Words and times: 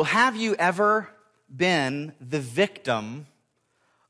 Well, 0.00 0.06
have 0.06 0.34
you 0.34 0.54
ever 0.54 1.10
been 1.54 2.14
the 2.22 2.40
victim 2.40 3.26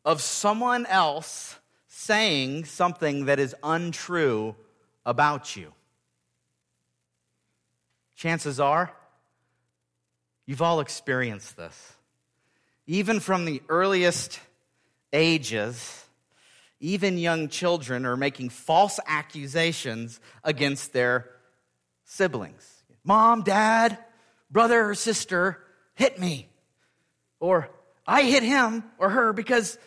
of 0.05 0.23
someone 0.23 0.87
else 0.87 1.57
saying 1.89 2.67
something 2.67 3.25
that 3.25 3.41
is 3.41 3.57
untrue 3.61 4.55
about 5.05 5.57
you? 5.57 5.73
Chances 8.15 8.61
are 8.61 8.93
you've 10.47 10.63
all 10.63 10.79
experienced 10.79 11.57
this. 11.57 11.95
Even 12.87 13.19
from 13.19 13.45
the 13.45 13.61
earliest 13.69 14.39
ages, 15.13 16.05
even 16.79 17.19
young 17.19 17.49
children 17.49 18.07
are 18.07 18.17
making 18.17 18.51
false 18.51 19.01
accusations 19.09 20.21
against 20.45 20.93
their 20.93 21.29
siblings. 22.05 22.85
Mom, 23.03 23.43
dad, 23.43 23.99
brother, 24.53 24.91
or 24.91 24.95
sister 24.95 25.65
hit 26.01 26.19
me. 26.19 26.49
Or 27.41 27.69
I 28.07 28.23
hit 28.23 28.43
him 28.43 28.83
or 28.99 29.11
her 29.11 29.35
because 29.35 29.79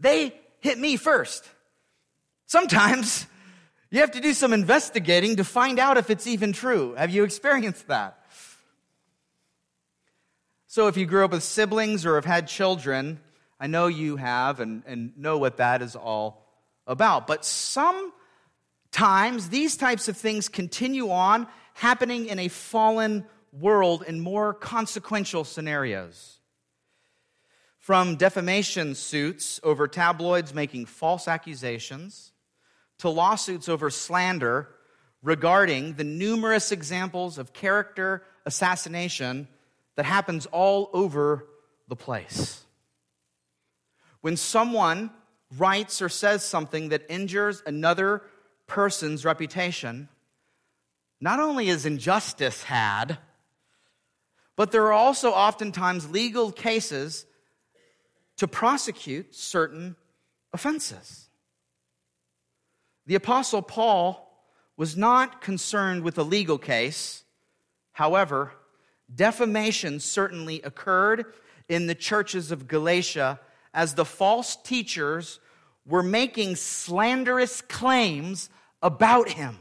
they 0.00 0.34
hit 0.58 0.78
me 0.78 0.96
first. 0.96 1.48
Sometimes 2.46 3.26
you 3.90 4.00
have 4.00 4.10
to 4.10 4.20
do 4.20 4.34
some 4.34 4.52
investigating 4.52 5.36
to 5.36 5.44
find 5.44 5.78
out 5.78 5.96
if 5.96 6.10
it's 6.10 6.26
even 6.26 6.52
true. 6.52 6.94
Have 6.94 7.10
you 7.10 7.22
experienced 7.22 7.86
that? 7.86 8.18
So, 10.66 10.88
if 10.88 10.96
you 10.96 11.06
grew 11.06 11.24
up 11.24 11.30
with 11.30 11.44
siblings 11.44 12.04
or 12.04 12.16
have 12.16 12.24
had 12.24 12.48
children, 12.48 13.20
I 13.60 13.68
know 13.68 13.86
you 13.86 14.16
have 14.16 14.58
and, 14.58 14.82
and 14.86 15.16
know 15.16 15.38
what 15.38 15.58
that 15.58 15.82
is 15.82 15.94
all 15.94 16.44
about. 16.84 17.28
But 17.28 17.44
sometimes 17.44 18.10
these 19.50 19.76
types 19.76 20.08
of 20.08 20.16
things 20.16 20.48
continue 20.48 21.12
on 21.12 21.46
happening 21.74 22.26
in 22.26 22.40
a 22.40 22.48
fallen 22.48 23.24
world 23.58 24.04
in 24.06 24.20
more 24.20 24.52
consequential 24.52 25.44
scenarios. 25.44 26.38
From 27.78 28.16
defamation 28.16 28.94
suits 28.94 29.60
over 29.62 29.86
tabloids 29.86 30.54
making 30.54 30.86
false 30.86 31.28
accusations 31.28 32.32
to 32.98 33.08
lawsuits 33.08 33.68
over 33.68 33.90
slander 33.90 34.68
regarding 35.22 35.94
the 35.94 36.04
numerous 36.04 36.72
examples 36.72 37.38
of 37.38 37.52
character 37.52 38.22
assassination 38.46 39.48
that 39.96 40.04
happens 40.04 40.46
all 40.46 40.90
over 40.92 41.46
the 41.88 41.96
place. 41.96 42.64
When 44.20 44.36
someone 44.36 45.10
writes 45.56 46.00
or 46.00 46.08
says 46.08 46.44
something 46.44 46.88
that 46.88 47.06
injures 47.08 47.62
another 47.66 48.22
person's 48.66 49.24
reputation, 49.24 50.08
not 51.20 51.40
only 51.40 51.68
is 51.68 51.86
injustice 51.86 52.62
had, 52.64 53.18
but 54.56 54.72
there 54.72 54.84
are 54.86 54.92
also 54.92 55.30
oftentimes 55.30 56.10
legal 56.10 56.52
cases 56.52 57.26
to 58.36 58.48
prosecute 58.48 59.34
certain 59.34 59.96
offenses. 60.52 61.28
The 63.06 63.14
Apostle 63.14 63.62
Paul 63.62 64.20
was 64.76 64.96
not 64.96 65.40
concerned 65.40 66.02
with 66.02 66.18
a 66.18 66.22
legal 66.22 66.58
case. 66.58 67.24
However, 67.92 68.52
defamation 69.14 70.00
certainly 70.00 70.62
occurred 70.62 71.26
in 71.68 71.86
the 71.86 71.94
churches 71.94 72.50
of 72.50 72.66
Galatia 72.66 73.40
as 73.72 73.94
the 73.94 74.04
false 74.04 74.56
teachers 74.56 75.40
were 75.86 76.02
making 76.02 76.56
slanderous 76.56 77.60
claims 77.60 78.48
about 78.82 79.28
him. 79.28 79.58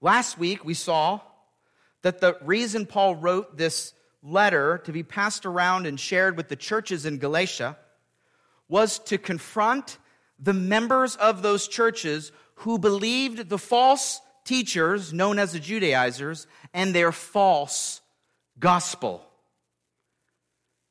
Last 0.00 0.38
week, 0.38 0.64
we 0.64 0.74
saw 0.74 1.20
that 2.02 2.20
the 2.20 2.36
reason 2.42 2.86
Paul 2.86 3.16
wrote 3.16 3.56
this 3.56 3.94
letter 4.22 4.78
to 4.84 4.92
be 4.92 5.02
passed 5.02 5.46
around 5.46 5.86
and 5.86 5.98
shared 5.98 6.36
with 6.36 6.48
the 6.48 6.56
churches 6.56 7.06
in 7.06 7.18
Galatia 7.18 7.76
was 8.68 8.98
to 9.00 9.18
confront 9.18 9.98
the 10.38 10.52
members 10.52 11.16
of 11.16 11.42
those 11.42 11.68
churches 11.68 12.32
who 12.54 12.78
believed 12.78 13.48
the 13.48 13.58
false 13.58 14.20
teachers, 14.44 15.12
known 15.12 15.38
as 15.38 15.52
the 15.52 15.60
Judaizers, 15.60 16.46
and 16.72 16.94
their 16.94 17.12
false 17.12 18.00
gospel. 18.58 19.24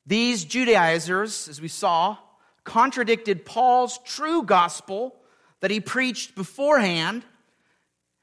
These 0.06 0.46
Judaizers, 0.46 1.48
as 1.48 1.62
we 1.62 1.68
saw, 1.68 2.18
contradicted 2.64 3.46
Paul's 3.46 4.00
true 4.06 4.44
gospel 4.44 5.16
that 5.60 5.72
he 5.72 5.80
preached 5.80 6.36
beforehand. 6.36 7.24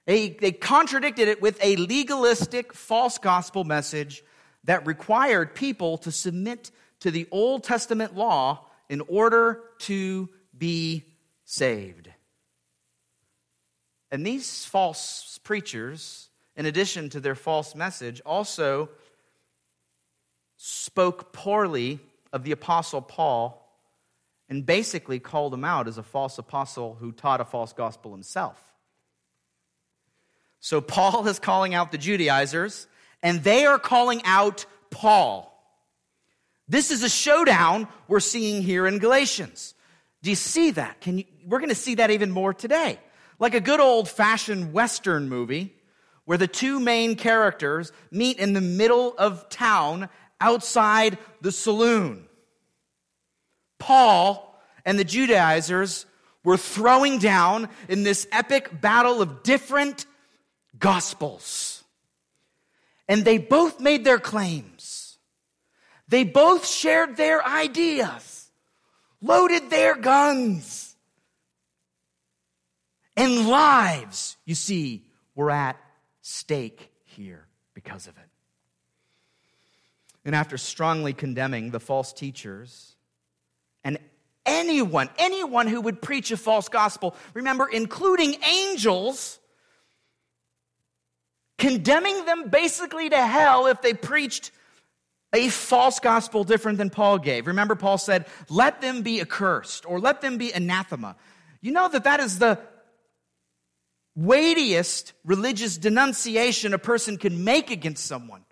They, 0.07 0.31
they 0.31 0.53
contradicted 0.53 1.29
it 1.29 1.43
with 1.43 1.59
a 1.63 1.77
legalistic 1.77 2.73
false 2.73 3.19
gospel 3.19 3.65
message 3.65 4.23
that 4.65 4.87
required 4.87 5.55
people 5.55 5.99
to 5.99 6.13
submit 6.13 6.71
to 7.01 7.11
the 7.11 7.27
Old 7.31 7.65
Testament 7.65 8.17
law 8.17 8.67
in 8.89 9.01
order 9.09 9.63
to 9.81 10.29
be 10.57 11.05
saved. 11.45 12.09
And 14.13 14.25
these 14.25 14.65
false 14.65 15.41
preachers, 15.43 16.29
in 16.55 16.67
addition 16.67 17.11
to 17.11 17.21
their 17.21 17.35
false 17.35 17.75
message, 17.75 18.21
also 18.25 18.89
spoke 20.57 21.33
poorly 21.33 21.99
of 22.33 22.45
the 22.45 22.53
Apostle 22.53 23.03
Paul 23.03 23.63
and 24.49 24.65
basically 24.65 25.19
called 25.19 25.53
him 25.53 25.65
out 25.65 25.89
as 25.89 25.99
a 25.99 26.03
false 26.05 26.39
apostle 26.39 26.97
who 27.01 27.11
taught 27.11 27.41
a 27.41 27.45
false 27.45 27.73
gospel 27.73 28.13
himself. 28.13 28.76
So 30.67 30.81
Paul 30.81 31.29
is 31.29 31.39
calling 31.39 31.75
out 31.75 31.93
the 31.93 31.97
Judaizers, 31.97 32.89
and 33.23 33.45
they 33.45 33.67
are 33.67 33.79
calling 33.79 34.21
out 34.25 34.67
Paul. 34.91 35.57
This 36.67 36.91
is 36.91 37.05
a 37.05 37.09
showdown 37.09 37.87
we're 38.09 38.19
seeing 38.19 38.63
here 38.63 38.85
in 38.85 38.99
Galatians. 38.99 39.75
Do 40.25 40.31
you 40.31 40.35
see 40.35 40.73
that? 40.73 41.01
Can 41.01 41.19
you, 41.19 41.25
we're 41.47 41.61
going 41.61 41.69
to 41.69 41.77
see 41.77 41.95
that 41.95 42.11
even 42.11 42.33
more 42.33 42.53
today. 42.53 42.99
Like 43.39 43.55
a 43.55 43.61
good 43.61 43.79
old 43.79 44.09
fashioned 44.09 44.73
Western 44.73 45.29
movie 45.29 45.73
where 46.25 46.37
the 46.37 46.49
two 46.49 46.81
main 46.81 47.15
characters 47.15 47.93
meet 48.11 48.41
in 48.41 48.53
the 48.53 48.61
middle 48.61 49.15
of 49.17 49.49
town 49.49 50.09
outside 50.41 51.17
the 51.43 51.53
saloon. 51.53 52.27
Paul 53.79 54.61
and 54.85 54.99
the 54.99 55.05
Judaizers 55.05 56.07
were 56.43 56.57
throwing 56.57 57.21
down 57.21 57.69
in 57.89 58.03
this 58.03 58.27
epic 58.33 58.81
battle 58.81 59.23
of 59.23 59.45
different 59.45 60.07
gospels. 60.79 61.85
And 63.09 63.25
they 63.25 63.39
both 63.39 63.81
made 63.81 64.05
their 64.05 64.19
claims. 64.19 65.19
They 66.09 66.25
both 66.25 66.67
shared 66.67 67.17
their 67.17 67.45
ideas, 67.45 68.51
loaded 69.21 69.71
their 69.71 69.97
guns. 69.97 70.95
And 73.17 73.49
lives, 73.49 74.37
you 74.45 74.55
see, 74.55 75.07
were 75.35 75.51
at 75.51 75.77
stake 76.21 76.91
here 77.05 77.47
because 77.75 78.07
of 78.07 78.17
it. 78.17 78.29
And 80.25 80.35
after 80.35 80.59
strongly 80.59 81.13
condemning 81.13 81.71
the 81.71 81.81
false 81.81 82.13
teachers 82.13 82.97
and 83.85 83.99
anyone, 84.45 85.09
anyone 85.19 85.69
who 85.69 85.81
would 85.81 86.03
preach 86.03 86.33
a 86.33 86.37
false 86.37 86.69
gospel, 86.69 87.15
remember, 87.33 87.69
including 87.69 88.37
angels, 88.43 89.39
condemning 91.59 92.25
them 92.25 92.49
basically 92.49 93.09
to 93.11 93.27
hell 93.27 93.67
if 93.67 93.83
they 93.83 93.95
preached 93.95 94.51
a 95.33 95.49
false 95.49 96.01
gospel 96.01 96.45
different 96.45 96.79
than 96.79 96.91
Paul 96.91 97.19
gave. 97.19 97.47
Remember, 97.47 97.75
Paul 97.75 97.99
said, 97.99 98.27
let 98.49 98.81
them 98.81 99.03
be 99.03 99.21
accursed 99.21 99.85
or 99.87 100.01
let 100.01 100.21
them 100.21 100.39
be 100.39 100.53
anathema. 100.53 101.17
You 101.61 101.73
know 101.73 101.89
that 101.89 102.05
that 102.05 102.21
is 102.21 102.39
the 102.39 102.59
weightiest 104.15 105.13
religious 105.25 105.77
denunciation 105.77 106.73
a 106.73 106.79
person 106.79 107.19
can 107.19 107.45
make 107.45 107.71
against 107.71 108.07
someone. 108.07 108.45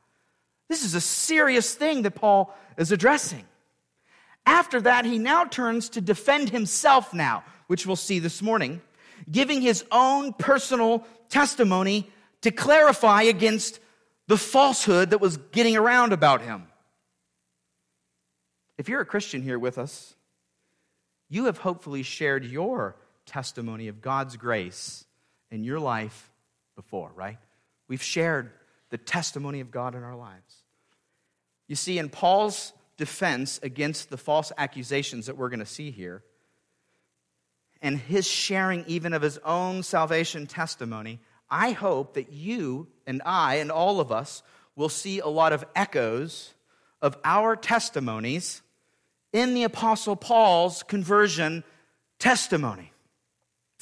This 0.68 0.84
is 0.84 0.94
a 0.94 1.00
serious 1.00 1.74
thing 1.74 2.02
that 2.02 2.12
Paul 2.12 2.54
is 2.76 2.92
addressing. 2.92 3.44
After 4.46 4.80
that, 4.82 5.04
he 5.04 5.18
now 5.18 5.44
turns 5.44 5.88
to 5.90 6.00
defend 6.00 6.50
himself 6.50 7.14
now, 7.14 7.44
which 7.66 7.86
we'll 7.86 7.96
see 7.96 8.18
this 8.18 8.42
morning, 8.42 8.82
giving 9.30 9.62
his 9.62 9.84
own 9.90 10.34
personal 10.34 11.06
testimony 11.30 12.10
to 12.44 12.50
clarify 12.50 13.22
against 13.22 13.80
the 14.26 14.36
falsehood 14.36 15.10
that 15.10 15.20
was 15.20 15.38
getting 15.38 15.76
around 15.76 16.12
about 16.12 16.42
him. 16.42 16.66
If 18.76 18.90
you're 18.90 19.00
a 19.00 19.06
Christian 19.06 19.40
here 19.40 19.58
with 19.58 19.78
us, 19.78 20.14
you 21.30 21.46
have 21.46 21.56
hopefully 21.56 22.02
shared 22.02 22.44
your 22.44 22.96
testimony 23.24 23.88
of 23.88 24.02
God's 24.02 24.36
grace 24.36 25.06
in 25.50 25.64
your 25.64 25.80
life 25.80 26.30
before, 26.76 27.10
right? 27.14 27.38
We've 27.88 28.02
shared 28.02 28.50
the 28.90 28.98
testimony 28.98 29.60
of 29.60 29.70
God 29.70 29.94
in 29.94 30.02
our 30.02 30.16
lives. 30.16 30.64
You 31.66 31.76
see, 31.76 31.98
in 31.98 32.10
Paul's 32.10 32.74
defense 32.98 33.58
against 33.62 34.10
the 34.10 34.18
false 34.18 34.52
accusations 34.58 35.26
that 35.26 35.38
we're 35.38 35.48
going 35.48 35.60
to 35.60 35.66
see 35.66 35.90
here, 35.90 36.22
and 37.80 37.98
his 37.98 38.26
sharing 38.26 38.84
even 38.86 39.14
of 39.14 39.22
his 39.22 39.38
own 39.38 39.82
salvation 39.82 40.46
testimony, 40.46 41.20
I 41.50 41.72
hope 41.72 42.14
that 42.14 42.32
you 42.32 42.88
and 43.06 43.22
I 43.24 43.56
and 43.56 43.70
all 43.70 44.00
of 44.00 44.10
us 44.10 44.42
we'll 44.76 44.88
see 44.88 45.20
a 45.20 45.28
lot 45.28 45.52
of 45.52 45.64
echoes 45.74 46.54
of 47.00 47.16
our 47.24 47.56
testimonies 47.56 48.62
in 49.32 49.54
the 49.54 49.64
Apostle 49.64 50.16
Paul's 50.16 50.82
conversion 50.82 51.64
testimony. 52.18 52.92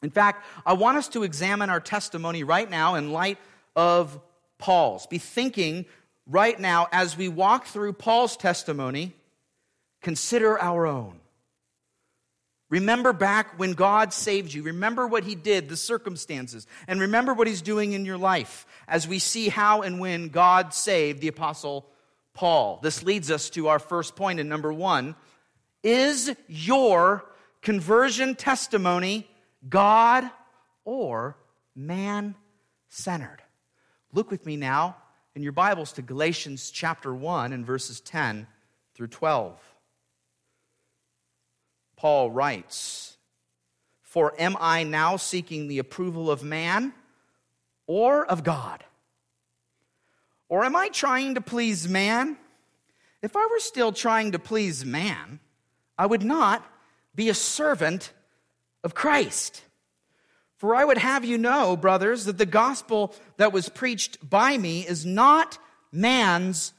In 0.02 0.10
fact, 0.10 0.44
I 0.66 0.72
want 0.72 0.98
us 0.98 1.08
to 1.10 1.22
examine 1.22 1.70
our 1.70 1.80
testimony 1.80 2.42
right 2.42 2.68
now 2.68 2.96
in 2.96 3.12
light 3.12 3.38
of 3.76 4.18
Paul's. 4.58 5.06
Be 5.06 5.18
thinking 5.18 5.86
right 6.26 6.58
now 6.58 6.88
as 6.92 7.16
we 7.16 7.28
walk 7.28 7.66
through 7.66 7.92
Paul's 7.92 8.36
testimony, 8.36 9.14
consider 10.00 10.60
our 10.60 10.86
own. 10.86 11.21
Remember 12.72 13.12
back 13.12 13.58
when 13.58 13.74
God 13.74 14.14
saved 14.14 14.54
you. 14.54 14.62
Remember 14.62 15.06
what 15.06 15.24
He 15.24 15.34
did, 15.34 15.68
the 15.68 15.76
circumstances, 15.76 16.66
and 16.88 17.02
remember 17.02 17.34
what 17.34 17.46
He's 17.46 17.60
doing 17.60 17.92
in 17.92 18.06
your 18.06 18.16
life 18.16 18.66
as 18.88 19.06
we 19.06 19.18
see 19.18 19.50
how 19.50 19.82
and 19.82 20.00
when 20.00 20.30
God 20.30 20.72
saved 20.72 21.20
the 21.20 21.28
Apostle 21.28 21.86
Paul. 22.32 22.80
This 22.82 23.02
leads 23.02 23.30
us 23.30 23.50
to 23.50 23.68
our 23.68 23.78
first 23.78 24.16
point 24.16 24.40
in 24.40 24.48
number 24.48 24.72
one 24.72 25.16
Is 25.82 26.34
your 26.48 27.26
conversion 27.60 28.36
testimony 28.36 29.28
God 29.68 30.30
or 30.86 31.36
man 31.76 32.34
centered? 32.88 33.42
Look 34.14 34.30
with 34.30 34.46
me 34.46 34.56
now 34.56 34.96
in 35.34 35.42
your 35.42 35.52
Bibles 35.52 35.92
to 35.92 36.02
Galatians 36.02 36.70
chapter 36.70 37.12
1 37.14 37.52
and 37.52 37.66
verses 37.66 38.00
10 38.00 38.46
through 38.94 39.08
12. 39.08 39.71
Paul 42.02 42.32
writes, 42.32 43.16
For 44.00 44.34
am 44.36 44.56
I 44.58 44.82
now 44.82 45.16
seeking 45.16 45.68
the 45.68 45.78
approval 45.78 46.32
of 46.32 46.42
man 46.42 46.94
or 47.86 48.26
of 48.26 48.42
God? 48.42 48.82
Or 50.48 50.64
am 50.64 50.74
I 50.74 50.88
trying 50.88 51.36
to 51.36 51.40
please 51.40 51.88
man? 51.88 52.38
If 53.22 53.36
I 53.36 53.46
were 53.46 53.60
still 53.60 53.92
trying 53.92 54.32
to 54.32 54.40
please 54.40 54.84
man, 54.84 55.38
I 55.96 56.06
would 56.06 56.24
not 56.24 56.66
be 57.14 57.28
a 57.28 57.34
servant 57.34 58.12
of 58.82 58.94
Christ. 58.94 59.62
For 60.56 60.74
I 60.74 60.84
would 60.84 60.98
have 60.98 61.24
you 61.24 61.38
know, 61.38 61.76
brothers, 61.76 62.24
that 62.24 62.36
the 62.36 62.46
gospel 62.46 63.14
that 63.36 63.52
was 63.52 63.68
preached 63.68 64.28
by 64.28 64.58
me 64.58 64.84
is 64.84 65.06
not 65.06 65.56
man's 65.92 66.72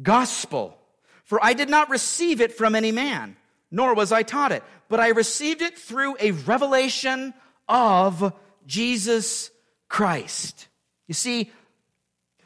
gospel. 0.00 0.78
For 1.24 1.44
I 1.44 1.52
did 1.52 1.68
not 1.68 1.90
receive 1.90 2.40
it 2.40 2.56
from 2.56 2.74
any 2.74 2.90
man 2.90 3.36
nor 3.74 3.92
was 3.94 4.12
I 4.12 4.22
taught 4.22 4.52
it, 4.52 4.62
but 4.88 5.00
I 5.00 5.08
received 5.08 5.60
it 5.60 5.76
through 5.76 6.16
a 6.20 6.30
revelation 6.30 7.34
of 7.68 8.32
Jesus 8.66 9.50
Christ. 9.88 10.68
You 11.08 11.14
see, 11.14 11.50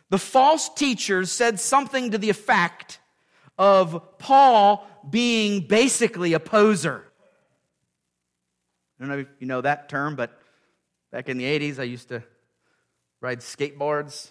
the 0.08 0.19
false 0.19 0.70
teachers 0.70 1.30
said 1.30 1.60
something 1.60 2.12
to 2.12 2.19
the 2.19 2.30
effect 2.30 2.98
of 3.58 4.19
Paul 4.19 4.88
being 5.08 5.66
basically 5.66 6.32
a 6.32 6.40
poser. 6.40 7.04
I 8.98 9.04
don't 9.04 9.10
know 9.10 9.19
if 9.19 9.28
you 9.38 9.46
know 9.46 9.60
that 9.60 9.90
term, 9.90 10.16
but 10.16 10.40
back 11.12 11.28
in 11.28 11.36
the 11.36 11.44
80s, 11.44 11.78
I 11.78 11.84
used 11.84 12.08
to 12.08 12.22
ride 13.20 13.40
skateboards. 13.40 14.30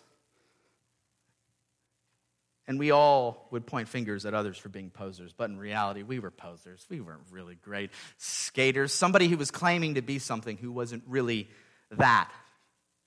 And 2.68 2.78
we 2.78 2.92
all 2.92 3.48
would 3.52 3.66
point 3.66 3.88
fingers 3.88 4.26
at 4.26 4.34
others 4.34 4.58
for 4.58 4.68
being 4.68 4.90
posers, 4.90 5.32
but 5.32 5.50
in 5.50 5.58
reality, 5.58 6.04
we 6.04 6.20
were 6.20 6.32
posers. 6.32 6.86
We 6.90 7.00
weren't 7.00 7.22
really 7.32 7.56
great 7.56 7.92
skaters. 8.18 8.94
Somebody 8.94 9.30
who 9.30 9.38
was 9.38 9.52
claiming 9.52 9.96
to 9.96 10.02
be 10.02 10.20
something 10.20 10.58
who 10.58 10.72
wasn't 10.74 11.04
really 11.08 11.50
that. 11.92 12.30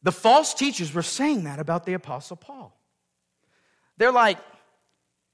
The 0.02 0.12
false 0.12 0.54
teachers 0.54 0.94
were 0.94 1.02
saying 1.02 1.44
that 1.44 1.58
about 1.58 1.84
the 1.84 1.92
Apostle 1.92 2.36
Paul. 2.36 2.74
They're 3.98 4.12
like, 4.12 4.38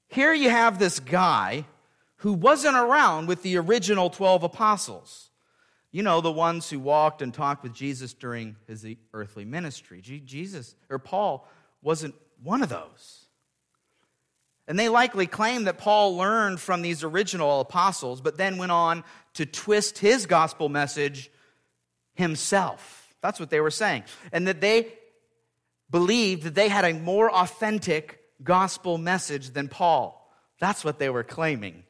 here 0.09 0.33
you 0.33 0.49
have 0.49 0.77
this 0.77 0.99
guy 0.99 1.65
who 2.17 2.33
wasn't 2.33 2.75
around 2.75 3.27
with 3.27 3.43
the 3.43 3.57
original 3.57 4.09
12 4.09 4.43
apostles. 4.43 5.29
You 5.91 6.03
know, 6.03 6.19
the 6.19 6.31
ones 6.31 6.69
who 6.69 6.79
walked 6.79 7.21
and 7.21 7.33
talked 7.33 7.63
with 7.63 7.73
Jesus 7.73 8.13
during 8.13 8.57
his 8.67 8.85
earthly 9.13 9.45
ministry. 9.45 10.01
Jesus, 10.01 10.75
or 10.89 10.99
Paul, 10.99 11.47
wasn't 11.81 12.15
one 12.43 12.61
of 12.61 12.67
those. 12.67 13.26
And 14.67 14.77
they 14.77 14.89
likely 14.89 15.27
claim 15.27 15.63
that 15.63 15.77
Paul 15.77 16.17
learned 16.17 16.59
from 16.59 16.81
these 16.81 17.03
original 17.03 17.61
apostles, 17.61 18.19
but 18.19 18.37
then 18.37 18.57
went 18.57 18.71
on 18.71 19.03
to 19.35 19.45
twist 19.45 19.97
his 19.97 20.25
gospel 20.25 20.67
message 20.67 21.31
himself. 22.15 23.15
That's 23.21 23.39
what 23.39 23.49
they 23.49 23.61
were 23.61 23.71
saying. 23.71 24.03
And 24.33 24.47
that 24.47 24.59
they 24.59 24.91
believed 25.89 26.43
that 26.43 26.55
they 26.55 26.67
had 26.67 26.83
a 26.83 26.93
more 26.93 27.31
authentic 27.31 28.19
gospel 28.43 28.97
message 28.97 29.51
than 29.51 29.69
Paul. 29.69 30.29
That's 30.59 30.83
what 30.83 30.99
they 30.99 31.09
were 31.09 31.23
claiming. 31.23 31.83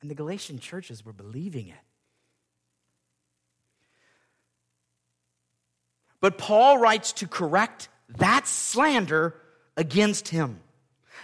And 0.00 0.10
the 0.10 0.14
Galatian 0.14 0.58
churches 0.58 1.04
were 1.04 1.12
believing 1.12 1.68
it. 1.68 1.74
But 6.20 6.38
Paul 6.38 6.78
writes 6.78 7.12
to 7.14 7.28
correct 7.28 7.88
that 8.16 8.48
slander 8.48 9.34
against 9.76 10.28
him. 10.28 10.60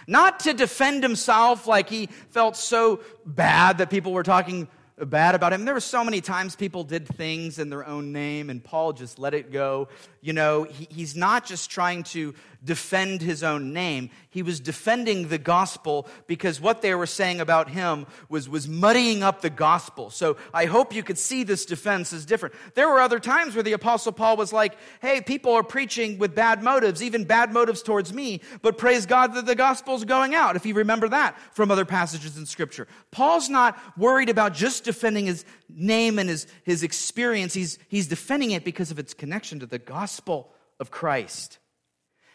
Not 0.07 0.41
to 0.41 0.53
defend 0.53 1.03
himself 1.03 1.67
like 1.67 1.89
he 1.89 2.07
felt 2.31 2.55
so 2.55 3.01
bad 3.25 3.79
that 3.79 3.89
people 3.89 4.11
were 4.11 4.23
talking 4.23 4.67
bad 5.05 5.35
about 5.35 5.53
him. 5.53 5.65
There 5.65 5.73
were 5.73 5.79
so 5.79 6.03
many 6.03 6.21
times 6.21 6.55
people 6.55 6.83
did 6.83 7.07
things 7.07 7.59
in 7.59 7.69
their 7.69 7.85
own 7.85 8.11
name, 8.11 8.49
and 8.49 8.63
Paul 8.63 8.93
just 8.93 9.19
let 9.19 9.33
it 9.33 9.51
go. 9.51 9.87
You 10.21 10.33
know, 10.33 10.63
he, 10.63 10.87
he's 10.89 11.15
not 11.15 11.45
just 11.45 11.69
trying 11.69 12.03
to 12.03 12.33
defend 12.63 13.21
his 13.21 13.43
own 13.43 13.73
name. 13.73 14.09
He 14.29 14.43
was 14.43 14.59
defending 14.59 15.27
the 15.27 15.37
gospel 15.37 16.07
because 16.27 16.61
what 16.61 16.81
they 16.81 16.93
were 16.93 17.07
saying 17.07 17.41
about 17.41 17.69
him 17.69 18.05
was, 18.29 18.47
was 18.47 18.67
muddying 18.67 19.23
up 19.23 19.41
the 19.41 19.49
gospel. 19.49 20.09
So 20.09 20.37
I 20.53 20.65
hope 20.65 20.93
you 20.93 21.03
could 21.03 21.17
see 21.17 21.43
this 21.43 21.65
defense 21.65 22.13
is 22.13 22.25
different. 22.25 22.55
There 22.75 22.87
were 22.87 22.99
other 22.99 23.19
times 23.19 23.55
where 23.55 23.63
the 23.63 23.73
apostle 23.73 24.11
Paul 24.11 24.37
was 24.37 24.53
like, 24.53 24.75
hey, 25.01 25.21
people 25.21 25.53
are 25.53 25.63
preaching 25.63 26.19
with 26.19 26.35
bad 26.35 26.61
motives, 26.61 27.01
even 27.01 27.23
bad 27.23 27.51
motives 27.51 27.81
towards 27.81 28.13
me, 28.13 28.41
but 28.61 28.77
praise 28.77 29.05
God 29.05 29.33
that 29.33 29.45
the 29.45 29.55
gospel's 29.55 30.05
going 30.05 30.35
out, 30.35 30.55
if 30.55 30.65
you 30.65 30.75
remember 30.75 31.09
that 31.09 31.37
from 31.53 31.71
other 31.71 31.85
passages 31.85 32.37
in 32.37 32.45
scripture. 32.45 32.87
Paul's 33.09 33.49
not 33.49 33.77
worried 33.97 34.29
about 34.29 34.53
just 34.53 34.83
defending 34.83 35.25
his 35.25 35.45
name 35.67 36.19
and 36.19 36.29
his, 36.29 36.47
his 36.63 36.83
experience. 36.83 37.53
He's, 37.53 37.79
he's 37.87 38.07
defending 38.07 38.51
it 38.51 38.63
because 38.63 38.91
of 38.91 38.99
its 38.99 39.13
connection 39.13 39.59
to 39.59 39.65
the 39.65 39.79
gospel 39.79 40.53
of 40.79 40.91
Christ. 40.91 41.57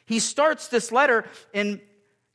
He 0.06 0.18
starts 0.18 0.68
this 0.68 0.92
letter 0.92 1.24
in 1.52 1.80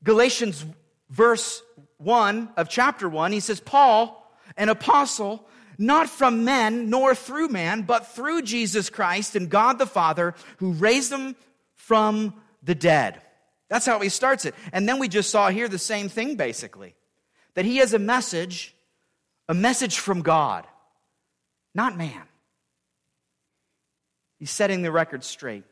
Galatians 0.03 0.65
verse 1.09 1.63
1 1.97 2.49
of 2.57 2.69
chapter 2.69 3.07
1. 3.07 3.31
He 3.31 3.39
says, 3.39 3.59
Paul, 3.59 4.31
an 4.57 4.69
apostle, 4.69 5.47
not 5.77 6.09
from 6.09 6.43
men 6.43 6.89
nor 6.89 7.15
through 7.15 7.49
man, 7.49 7.83
but 7.83 8.07
through 8.07 8.43
Jesus 8.43 8.89
Christ 8.89 9.35
and 9.35 9.49
God 9.49 9.79
the 9.79 9.85
Father, 9.85 10.35
who 10.57 10.73
raised 10.73 11.11
him 11.11 11.35
from 11.75 12.35
the 12.61 12.75
dead. 12.75 13.21
That's 13.69 13.85
how 13.85 13.99
he 13.99 14.09
starts 14.09 14.45
it. 14.45 14.53
And 14.73 14.87
then 14.87 14.99
we 14.99 15.07
just 15.07 15.29
saw 15.29 15.49
here 15.49 15.67
the 15.67 15.79
same 15.79 16.09
thing, 16.09 16.35
basically 16.35 16.95
that 17.53 17.65
he 17.65 17.77
has 17.77 17.93
a 17.93 17.99
message, 17.99 18.75
a 19.49 19.53
message 19.53 19.97
from 19.97 20.21
God, 20.21 20.65
not 21.75 21.97
man. 21.97 22.23
He's 24.39 24.51
setting 24.51 24.81
the 24.81 24.91
record 24.91 25.23
straight 25.23 25.63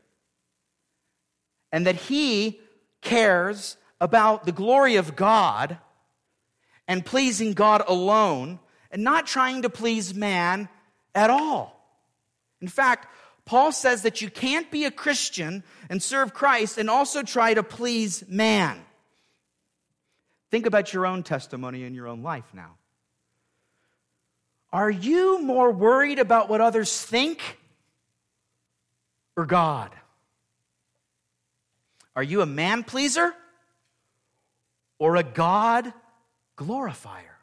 and 1.71 1.85
that 1.85 1.95
he 1.95 2.59
cares 3.01 3.77
about 4.01 4.45
the 4.45 4.51
glory 4.51 4.95
of 4.95 5.15
God 5.15 5.77
and 6.87 7.05
pleasing 7.05 7.53
God 7.53 7.83
alone 7.87 8.59
and 8.91 9.03
not 9.03 9.27
trying 9.27 9.61
to 9.61 9.69
please 9.69 10.13
man 10.13 10.69
at 11.13 11.29
all. 11.29 11.75
In 12.61 12.67
fact, 12.67 13.07
Paul 13.45 13.71
says 13.71 14.03
that 14.03 14.21
you 14.21 14.29
can't 14.29 14.69
be 14.69 14.85
a 14.85 14.91
Christian 14.91 15.63
and 15.89 16.01
serve 16.01 16.33
Christ 16.33 16.77
and 16.77 16.89
also 16.89 17.23
try 17.23 17.53
to 17.53 17.63
please 17.63 18.23
man. 18.27 18.79
Think 20.51 20.65
about 20.65 20.93
your 20.93 21.05
own 21.05 21.23
testimony 21.23 21.83
in 21.83 21.93
your 21.93 22.07
own 22.07 22.23
life 22.23 22.45
now. 22.53 22.75
Are 24.71 24.89
you 24.89 25.41
more 25.41 25.71
worried 25.71 26.19
about 26.19 26.49
what 26.49 26.61
others 26.61 27.03
think 27.03 27.57
or 29.35 29.45
God? 29.45 29.91
Are 32.19 32.23
you 32.23 32.41
a 32.41 32.45
man 32.45 32.83
pleaser 32.83 33.33
or 34.97 35.15
a 35.15 35.23
God 35.23 35.93
glorifier? 36.57 37.37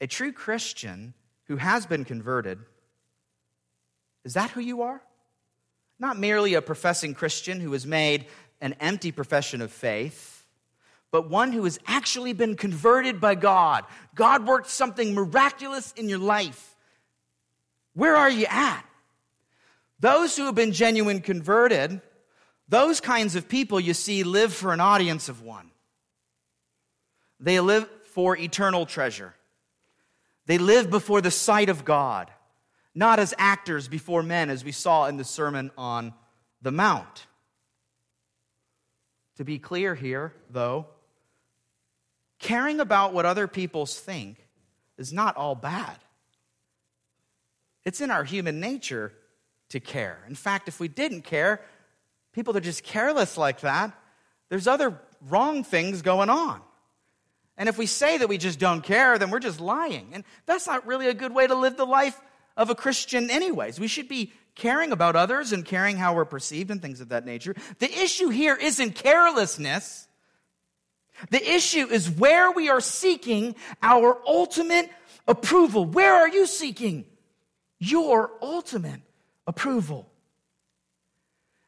A 0.00 0.06
true 0.06 0.30
Christian 0.30 1.14
who 1.48 1.56
has 1.56 1.84
been 1.84 2.04
converted, 2.04 2.60
is 4.24 4.34
that 4.34 4.50
who 4.50 4.60
you 4.60 4.82
are? 4.82 5.02
Not 5.98 6.16
merely 6.16 6.54
a 6.54 6.62
professing 6.62 7.12
Christian 7.12 7.58
who 7.58 7.72
has 7.72 7.88
made 7.88 8.26
an 8.60 8.74
empty 8.74 9.10
profession 9.10 9.62
of 9.62 9.72
faith, 9.72 10.46
but 11.10 11.28
one 11.28 11.50
who 11.50 11.64
has 11.64 11.80
actually 11.88 12.34
been 12.34 12.54
converted 12.54 13.20
by 13.20 13.34
God. 13.34 13.84
God 14.14 14.46
worked 14.46 14.70
something 14.70 15.12
miraculous 15.12 15.90
in 15.96 16.08
your 16.08 16.20
life. 16.20 16.76
Where 17.94 18.14
are 18.14 18.30
you 18.30 18.46
at? 18.48 18.84
Those 19.98 20.36
who 20.36 20.44
have 20.44 20.54
been 20.54 20.70
genuine 20.70 21.20
converted 21.20 22.00
Those 22.70 23.00
kinds 23.00 23.34
of 23.34 23.48
people, 23.48 23.80
you 23.80 23.94
see, 23.94 24.22
live 24.22 24.54
for 24.54 24.72
an 24.72 24.78
audience 24.78 25.28
of 25.28 25.42
one. 25.42 25.72
They 27.40 27.58
live 27.58 27.88
for 28.14 28.36
eternal 28.36 28.86
treasure. 28.86 29.34
They 30.46 30.56
live 30.56 30.88
before 30.88 31.20
the 31.20 31.32
sight 31.32 31.68
of 31.68 31.84
God, 31.84 32.30
not 32.94 33.18
as 33.18 33.34
actors 33.38 33.88
before 33.88 34.22
men, 34.22 34.50
as 34.50 34.64
we 34.64 34.70
saw 34.70 35.06
in 35.06 35.16
the 35.16 35.24
Sermon 35.24 35.72
on 35.76 36.14
the 36.62 36.70
Mount. 36.70 37.26
To 39.38 39.44
be 39.44 39.58
clear 39.58 39.96
here, 39.96 40.32
though, 40.48 40.86
caring 42.38 42.78
about 42.78 43.12
what 43.12 43.26
other 43.26 43.48
people 43.48 43.84
think 43.84 44.46
is 44.96 45.12
not 45.12 45.36
all 45.36 45.56
bad. 45.56 45.98
It's 47.84 48.00
in 48.00 48.12
our 48.12 48.22
human 48.22 48.60
nature 48.60 49.12
to 49.70 49.80
care. 49.80 50.18
In 50.28 50.36
fact, 50.36 50.68
if 50.68 50.78
we 50.78 50.86
didn't 50.86 51.22
care, 51.22 51.62
people 52.32 52.52
that 52.54 52.60
are 52.60 52.64
just 52.64 52.84
careless 52.84 53.36
like 53.36 53.60
that, 53.60 53.92
there's 54.48 54.66
other 54.66 55.00
wrong 55.28 55.64
things 55.64 56.02
going 56.02 56.30
on. 56.30 56.60
And 57.56 57.68
if 57.68 57.76
we 57.76 57.86
say 57.86 58.18
that 58.18 58.28
we 58.28 58.38
just 58.38 58.58
don't 58.58 58.82
care, 58.82 59.18
then 59.18 59.30
we're 59.30 59.38
just 59.38 59.60
lying. 59.60 60.10
And 60.12 60.24
that's 60.46 60.66
not 60.66 60.86
really 60.86 61.08
a 61.08 61.14
good 61.14 61.34
way 61.34 61.46
to 61.46 61.54
live 61.54 61.76
the 61.76 61.84
life 61.84 62.18
of 62.56 62.70
a 62.70 62.74
Christian, 62.74 63.30
anyways. 63.30 63.78
We 63.78 63.86
should 63.86 64.08
be 64.08 64.32
caring 64.54 64.92
about 64.92 65.16
others 65.16 65.52
and 65.52 65.64
caring 65.64 65.96
how 65.96 66.14
we're 66.14 66.24
perceived 66.24 66.70
and 66.70 66.80
things 66.82 67.00
of 67.00 67.10
that 67.10 67.24
nature. 67.24 67.54
The 67.78 67.90
issue 67.90 68.28
here 68.28 68.56
isn't 68.56 68.94
carelessness. 68.94 70.08
The 71.30 71.50
issue 71.50 71.86
is 71.86 72.10
where 72.10 72.50
we 72.50 72.70
are 72.70 72.80
seeking 72.80 73.54
our 73.82 74.18
ultimate 74.26 74.90
approval. 75.28 75.84
Where 75.84 76.14
are 76.14 76.28
you 76.28 76.46
seeking 76.46 77.04
your 77.78 78.30
ultimate 78.42 79.00
approval? 79.46 80.09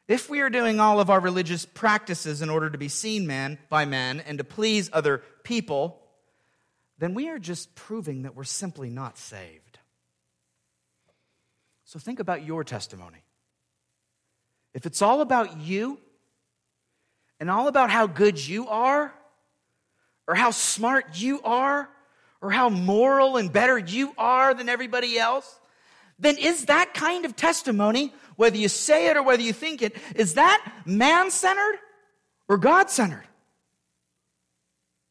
If 0.07 0.29
we 0.29 0.41
are 0.41 0.49
doing 0.49 0.79
all 0.79 0.99
of 0.99 1.09
our 1.09 1.19
religious 1.19 1.65
practices 1.65 2.41
in 2.41 2.49
order 2.49 2.69
to 2.69 2.77
be 2.77 2.89
seen 2.89 3.25
man 3.25 3.57
by 3.69 3.85
men 3.85 4.19
and 4.19 4.37
to 4.37 4.43
please 4.43 4.89
other 4.91 5.23
people, 5.43 6.01
then 6.97 7.13
we 7.13 7.29
are 7.29 7.39
just 7.39 7.73
proving 7.75 8.23
that 8.23 8.35
we're 8.35 8.43
simply 8.43 8.89
not 8.89 9.17
saved. 9.17 9.79
So 11.85 11.99
think 11.99 12.19
about 12.19 12.45
your 12.45 12.63
testimony. 12.63 13.23
If 14.73 14.85
it's 14.85 15.01
all 15.01 15.21
about 15.21 15.59
you 15.61 15.99
and 17.39 17.49
all 17.49 17.67
about 17.67 17.89
how 17.89 18.07
good 18.07 18.45
you 18.45 18.67
are, 18.67 19.13
or 20.27 20.35
how 20.35 20.51
smart 20.51 21.19
you 21.19 21.41
are, 21.41 21.89
or 22.41 22.49
how 22.49 22.69
moral 22.69 23.37
and 23.37 23.51
better 23.51 23.77
you 23.77 24.13
are 24.17 24.53
than 24.53 24.69
everybody 24.69 25.17
else, 25.19 25.59
then 26.17 26.37
is 26.37 26.65
that 26.65 26.93
kind 26.93 27.25
of 27.25 27.35
testimony 27.35 28.13
whether 28.35 28.57
you 28.57 28.69
say 28.69 29.07
it 29.07 29.17
or 29.17 29.23
whether 29.23 29.41
you 29.41 29.53
think 29.53 29.81
it, 29.81 29.95
is 30.15 30.35
that 30.35 30.65
man 30.85 31.31
centered 31.31 31.79
or 32.47 32.57
God 32.57 32.89
centered? 32.89 33.27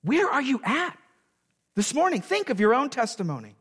Where 0.03 0.29
are 0.29 0.43
you 0.43 0.61
at 0.65 0.97
this 1.77 1.95
morning? 1.95 2.21
Think 2.21 2.51
of 2.51 2.61
your 2.61 2.75
own 2.75 2.91
testimony. 2.91 3.55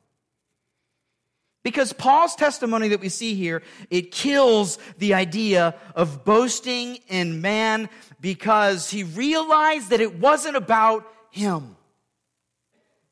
Because 1.63 1.93
Paul's 1.93 2.35
testimony 2.35 2.87
that 2.87 3.01
we 3.01 3.09
see 3.09 3.35
here, 3.35 3.61
it 3.91 4.11
kills 4.11 4.79
the 4.97 5.13
idea 5.13 5.75
of 5.93 6.25
boasting 6.25 6.97
in 7.07 7.41
man 7.41 7.87
because 8.19 8.89
he 8.89 9.03
realized 9.03 9.91
that 9.91 10.01
it 10.01 10.19
wasn't 10.19 10.55
about 10.55 11.05
him. 11.29 11.75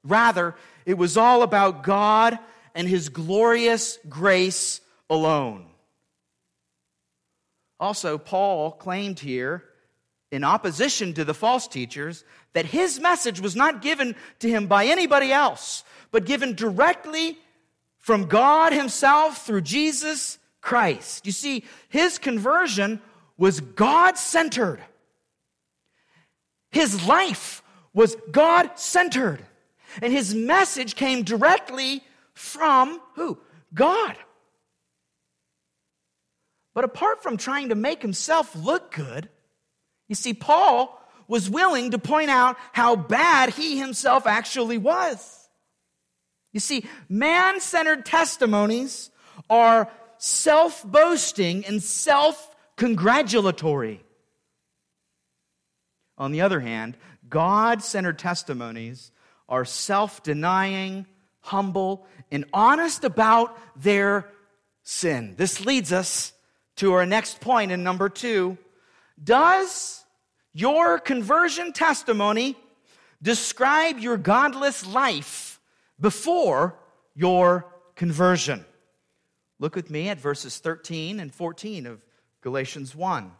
Rather, 0.04 0.56
it 0.86 0.96
was 0.96 1.16
all 1.16 1.44
about 1.44 1.84
God 1.84 2.40
and 2.74 2.88
his 2.88 3.10
glorious 3.10 4.00
grace 4.10 4.82
alone. 5.12 5.69
Also, 7.80 8.18
Paul 8.18 8.72
claimed 8.72 9.20
here, 9.20 9.64
in 10.32 10.44
opposition 10.44 11.14
to 11.14 11.26
the 11.26 11.34
false 11.34 11.68
teachers, 11.68 12.24
that 12.54 12.66
his 12.66 13.00
message 13.00 13.40
was 13.40 13.56
not 13.56 13.82
given 13.82 14.16
to 14.40 14.50
him 14.50 14.68
by 14.68 14.86
anybody 14.86 15.32
else, 15.32 15.84
but 16.12 16.26
given 16.26 16.54
directly 16.54 17.38
from 17.98 18.26
God 18.26 18.74
Himself 18.74 19.46
through 19.46 19.62
Jesus 19.62 20.40
Christ. 20.62 21.26
You 21.26 21.32
see, 21.32 21.64
his 21.90 22.18
conversion 22.18 23.02
was 23.38 23.60
God 23.60 24.18
centered. 24.18 24.82
His 26.72 27.08
life 27.08 27.64
was 27.94 28.16
God 28.32 28.72
centered. 28.76 29.46
And 30.02 30.14
his 30.14 30.36
message 30.36 30.96
came 30.96 31.24
directly 31.24 32.04
from 32.34 33.02
who? 33.16 33.40
God. 33.74 34.16
But 36.80 36.86
apart 36.86 37.22
from 37.22 37.36
trying 37.36 37.68
to 37.68 37.76
make 37.76 38.02
himself 38.02 38.56
look 38.56 38.94
good, 38.94 39.28
you 40.08 40.16
see, 40.16 40.34
Paul 40.34 40.98
was 41.28 41.50
willing 41.50 41.92
to 41.92 42.00
point 42.00 42.30
out 42.30 42.56
how 42.72 42.96
bad 42.96 43.50
he 43.50 43.78
himself 43.78 44.26
actually 44.26 44.78
was. 44.78 45.50
You 46.54 46.62
see, 46.62 46.86
man 47.10 47.60
centered 47.60 48.06
testimonies 48.06 49.12
are 49.50 49.92
self 50.20 50.82
boasting 50.86 51.66
and 51.66 51.84
self 51.84 52.56
congratulatory. 52.78 54.02
On 56.18 56.32
the 56.32 56.40
other 56.40 56.62
hand, 56.62 56.96
God 57.28 57.84
centered 57.84 58.20
testimonies 58.20 59.12
are 59.50 59.66
self 59.66 60.24
denying, 60.24 61.08
humble, 61.42 62.08
and 62.32 62.46
honest 62.54 63.04
about 63.04 63.58
their 63.76 64.30
sin. 64.84 65.34
This 65.36 65.66
leads 65.66 65.92
us 65.92 66.32
to 66.80 66.94
our 66.94 67.06
next 67.06 67.42
point 67.42 67.74
in 67.74 67.84
number 67.84 68.08
two. 68.08 68.58
Does 69.22 70.06
your 70.54 70.98
conversion 70.98 71.74
testimony 71.74 72.56
describe 73.22 74.00
your 74.00 74.16
godless 74.16 74.86
life 74.86 75.60
before 76.00 76.80
your 77.16 77.66
conversion? 77.96 78.64
Look 79.60 79.76
with 79.76 79.90
me 79.90 80.08
at 80.08 80.22
verses 80.22 80.58
13 80.60 81.20
and 81.20 81.36
14 81.36 81.86
of 81.86 82.02
Galatians 82.40 82.96
1 82.96 83.34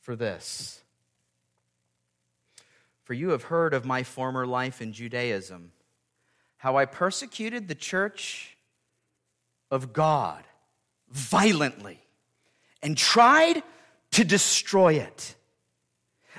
for 0.00 0.16
this. 0.16 0.82
For 3.04 3.14
you 3.14 3.28
have 3.28 3.44
heard 3.44 3.72
of 3.72 3.84
my 3.84 4.02
former 4.02 4.48
life 4.48 4.82
in 4.82 4.92
Judaism, 4.92 5.70
how 6.56 6.76
I 6.76 6.86
persecuted 6.86 7.68
the 7.68 7.76
church 7.76 8.56
of 9.70 9.92
God 9.92 10.42
violently 11.08 12.00
and 12.82 12.96
tried 12.96 13.62
to 14.12 14.24
destroy 14.24 14.94
it. 14.94 15.34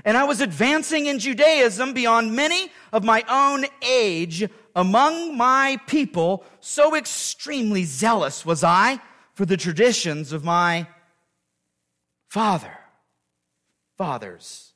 And 0.06 0.18
I 0.18 0.24
was 0.24 0.42
advancing 0.42 1.06
in 1.06 1.20
Judaism 1.20 1.94
beyond 1.94 2.36
many 2.36 2.72
of 2.92 3.04
my 3.04 3.24
own 3.30 3.66
age 3.82 4.48
among 4.76 5.38
my 5.38 5.78
people. 5.88 6.44
So 6.60 6.96
extremely 6.96 7.84
zealous 7.84 8.46
was 8.46 8.64
I 8.64 9.00
for 9.34 9.46
the 9.46 9.58
traditions 9.58 10.34
of 10.34 10.44
my 10.44 10.88
father, 12.28 12.76
fathers. 13.98 14.74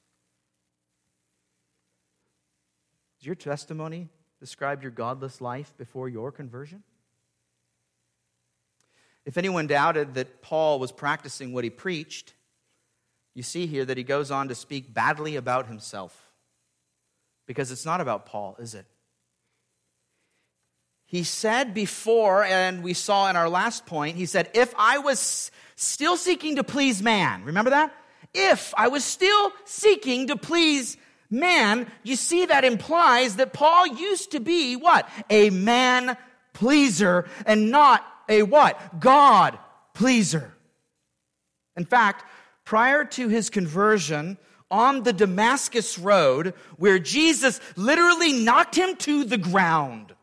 Does 3.19 3.25
your 3.25 3.35
testimony 3.35 4.09
describe 4.39 4.83
your 4.83 4.91
godless 4.91 5.41
life 5.41 5.73
before 5.77 6.07
your 6.07 6.31
conversion? 6.31 6.83
If 9.27 9.37
anyone 9.37 9.67
doubted 9.67 10.13
that 10.13 10.41
Paul 10.41 10.79
was 10.79 10.93
practicing 10.93 11.51
what 11.51 11.65
he 11.65 11.69
preached, 11.69 12.33
you 13.35 13.43
see 13.43 13.67
here 13.67 13.83
that 13.83 13.97
he 13.97 14.03
goes 14.03 14.31
on 14.31 14.47
to 14.47 14.55
speak 14.55 14.93
badly 14.93 15.35
about 15.35 15.67
himself. 15.67 16.31
Because 17.45 17.69
it's 17.69 17.85
not 17.85 17.99
about 17.99 18.25
Paul, 18.25 18.55
is 18.57 18.73
it? 18.73 18.85
He 21.05 21.23
said 21.23 21.73
before, 21.73 22.45
and 22.45 22.81
we 22.81 22.93
saw 22.93 23.29
in 23.29 23.35
our 23.35 23.49
last 23.49 23.85
point, 23.85 24.15
he 24.15 24.25
said, 24.25 24.49
If 24.53 24.73
I 24.77 24.99
was 24.99 25.51
still 25.75 26.15
seeking 26.15 26.55
to 26.55 26.63
please 26.63 27.03
man, 27.03 27.43
remember 27.43 27.71
that? 27.71 27.93
If 28.33 28.73
I 28.77 28.87
was 28.87 29.03
still 29.03 29.51
seeking 29.65 30.27
to 30.27 30.37
please 30.37 30.95
man, 31.29 31.91
you 32.01 32.15
see 32.15 32.45
that 32.45 32.63
implies 32.63 33.35
that 33.35 33.51
Paul 33.51 33.87
used 33.87 34.31
to 34.31 34.39
be 34.39 34.77
what? 34.77 35.07
A 35.29 35.49
man 35.49 36.15
pleaser 36.53 37.27
and 37.45 37.71
not 37.71 38.05
a 38.29 38.43
what? 38.43 38.99
God 38.99 39.57
pleaser. 39.93 40.53
In 41.75 41.85
fact, 41.85 42.25
prior 42.65 43.05
to 43.05 43.27
his 43.27 43.49
conversion, 43.49 44.37
on 44.69 45.03
the 45.03 45.13
Damascus 45.13 45.97
Road, 45.97 46.53
where 46.77 46.99
Jesus 46.99 47.59
literally 47.75 48.33
knocked 48.33 48.75
him 48.75 48.95
to 48.97 49.23
the 49.23 49.37
ground 49.37 50.13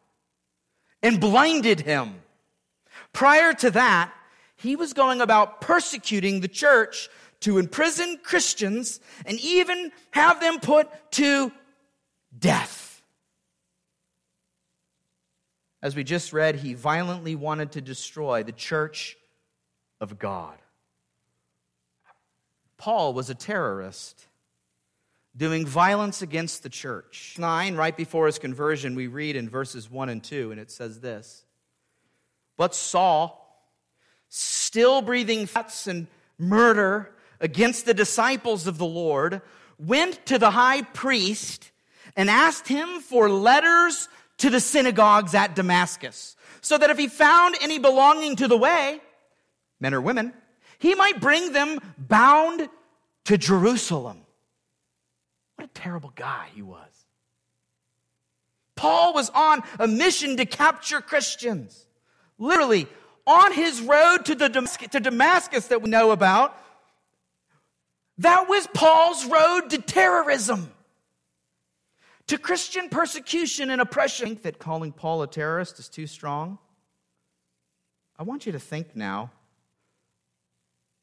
and 1.03 1.21
blinded 1.21 1.81
him. 1.81 2.17
Prior 3.13 3.53
to 3.55 3.71
that, 3.71 4.13
he 4.57 4.77
was 4.77 4.93
going 4.93 5.21
about 5.21 5.61
persecuting 5.61 6.41
the 6.41 6.49
church 6.49 7.09
to 7.41 7.59
imprison 7.59 8.19
Christians 8.23 9.01
and 9.27 9.39
even 9.41 9.93
have 10.11 10.41
them 10.41 10.61
put 10.61 10.89
to 11.13 11.53
death. 12.39 12.84
As 15.85 15.95
we 15.95 16.03
just 16.03 16.33
read, 16.33 16.57
he 16.57 16.73
violently 16.73 17.37
wanted 17.37 17.73
to 17.73 17.83
destroy 17.83 18.43
the 18.43 18.53
church 18.53 19.19
of 20.01 20.19
God. 20.19 20.57
Paul 22.79 23.13
was 23.13 23.29
a 23.29 23.35
terrorist 23.35 24.27
doing 25.37 25.67
violence 25.67 26.23
against 26.23 26.63
the 26.63 26.71
church. 26.71 27.37
9, 27.39 27.77
right 27.77 27.95
before 27.95 28.25
his 28.25 28.39
conversion, 28.39 28.95
we 28.95 29.09
read 29.09 29.37
in 29.37 29.47
verses 29.51 29.91
1 29.91 30.09
and 30.09 30.25
2, 30.25 30.53
and 30.53 30.59
it 30.59 30.71
says 30.71 31.01
this 31.01 31.45
But 32.57 32.75
Saul, 32.75 33.69
still 34.31 35.03
breathing 35.03 35.45
threats 35.45 35.87
and 35.87 36.07
murder 36.39 37.15
against 37.41 37.85
the 37.85 37.93
disciples 37.93 38.67
of 38.67 38.79
the 38.79 38.87
Lord, 38.87 39.43
went 39.79 40.25
to 40.27 40.39
the 40.39 40.53
high 40.53 40.81
priest 40.81 41.73
and 42.17 42.31
asked 42.31 42.69
him 42.69 43.01
for 43.01 43.29
letters 43.29 44.09
to 44.39 44.51
the 44.51 44.61
synagogues 44.61 45.35
at 45.35 45.55
Damascus, 45.55 46.37
so 46.61 46.79
that 46.79 46.91
if 46.91 46.99
he 46.99 47.09
found 47.09 47.57
any 47.61 47.79
belonging 47.79 48.37
to 48.37 48.49
the 48.49 48.57
way, 48.57 49.01
men 49.81 49.95
or 49.95 50.01
women, 50.01 50.33
he 50.79 50.95
might 50.95 51.21
bring 51.21 51.53
them 51.53 51.79
bound 51.97 52.69
to 53.25 53.39
Jerusalem. 53.39 54.23
What 55.57 55.67
a 55.67 55.73
terrible 55.73 56.13
guy 56.15 56.49
he 56.55 56.63
was. 56.63 56.91
Paul 58.77 59.15
was 59.15 59.31
on 59.31 59.63
a 59.79 59.87
mission 59.87 60.37
to 60.37 60.47
capture 60.47 61.01
Christians. 61.01 61.87
Literally, 62.39 62.89
on 63.27 63.53
his 63.53 63.81
road 63.81 64.25
to, 64.27 64.35
the 64.35 64.49
to 64.91 65.01
Damascus 65.01 65.69
that 65.69 65.81
we 65.81 65.89
know 65.89 66.11
about, 66.11 66.59
that 68.19 68.49
was 68.49 68.67
Paul's 68.75 69.25
road 69.27 69.71
to 69.71 69.79
terrorism, 69.79 70.71
to 72.29 72.39
Christian 72.39 72.89
persecution 72.89 73.71
and 73.71 73.81
oppression. 73.81 74.29
Think 74.29 74.43
that 74.43 74.59
calling 74.59 74.93
Paul 74.93 75.23
a 75.23 75.27
terrorist 75.27 75.79
is 75.79 75.89
too 75.89 76.07
strong. 76.07 76.59
I 78.19 78.23
want 78.23 78.47
you 78.47 78.53
to 78.53 78.61
think 78.61 78.95
now 78.95 79.31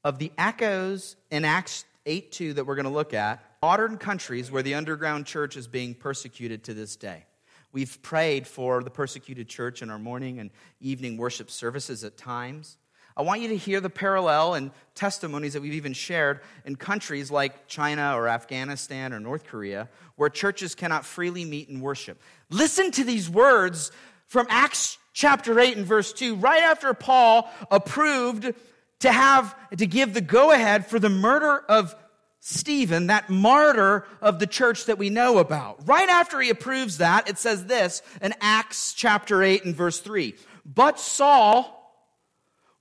of 0.04 0.18
the 0.18 0.32
echoes 0.38 1.16
in 1.30 1.46
Acts 1.46 1.86
8 2.06 2.32
2 2.32 2.54
that 2.54 2.66
we're 2.66 2.76
going 2.76 2.86
to 2.86 2.92
look 2.92 3.14
at, 3.14 3.44
modern 3.62 3.98
countries 3.98 4.52
where 4.52 4.64
the 4.64 4.74
underground 4.74 5.26
church 5.26 5.56
is 5.56 5.68
being 5.68 5.94
persecuted 5.94 6.64
to 6.64 6.74
this 6.74 6.96
day. 6.96 7.26
We've 7.72 8.02
prayed 8.02 8.48
for 8.48 8.84
the 8.84 8.90
persecuted 8.90 9.48
church 9.48 9.82
in 9.82 9.90
our 9.90 10.00
morning 10.00 10.40
and 10.40 10.50
evening 10.80 11.18
worship 11.18 11.50
services 11.50 12.04
at 12.04 12.18
times. 12.18 12.78
I 13.16 13.24
want 13.24 13.42
you 13.42 13.50
to 13.50 13.58
hear 13.58 13.82
the 13.82 13.90
parallel 13.90 14.54
and 14.54 14.72
testimonies 14.96 15.54
that 15.54 15.62
we've 15.62 15.74
even 15.74 15.94
shared 15.94 16.40
in 16.66 16.76
countries 16.76 17.30
like 17.30 17.68
China 17.68 18.14
or 18.16 18.28
Afghanistan 18.28 19.14
or 19.14 19.20
North 19.20 19.46
Korea, 19.46 19.90
where 20.16 20.30
churches 20.30 20.76
cannot 20.76 21.06
freely 21.06 21.46
meet 21.46 21.70
and 21.70 21.82
worship. 21.82 22.22
Listen 22.50 22.92
to 22.92 23.04
these 23.04 23.30
words 23.30 23.92
from 24.28 24.48
Acts 24.50 24.98
chapter 25.14 25.60
8 25.60 25.78
and 25.78 25.86
verse 25.86 26.14
2, 26.14 26.36
right 26.36 26.64
after 26.64 26.94
Paul 26.94 27.50
approved 27.70 28.54
to 29.00 29.12
have, 29.12 29.56
to 29.78 29.86
give 29.86 30.14
the 30.14 30.22
go 30.22 30.52
ahead 30.52 30.88
for 30.88 31.00
the 31.00 31.10
murder 31.10 31.60
of 31.68 31.96
Stephen, 32.40 33.08
that 33.08 33.30
martyr 33.30 34.06
of 34.22 34.40
the 34.40 34.48
church 34.48 34.86
that 34.86 34.98
we 34.98 35.10
know 35.10 35.38
about. 35.38 35.88
Right 35.88 36.10
after 36.10 36.40
he 36.40 36.50
approves 36.50 36.98
that, 36.98 37.30
it 37.30 37.38
says 37.38 37.66
this 37.66 38.02
in 38.22 38.34
Acts 38.42 38.94
chapter 38.94 39.44
8 39.44 39.66
and 39.66 39.76
verse 39.76 40.00
3. 40.00 40.34
But 40.66 41.00
Saul 41.00 41.81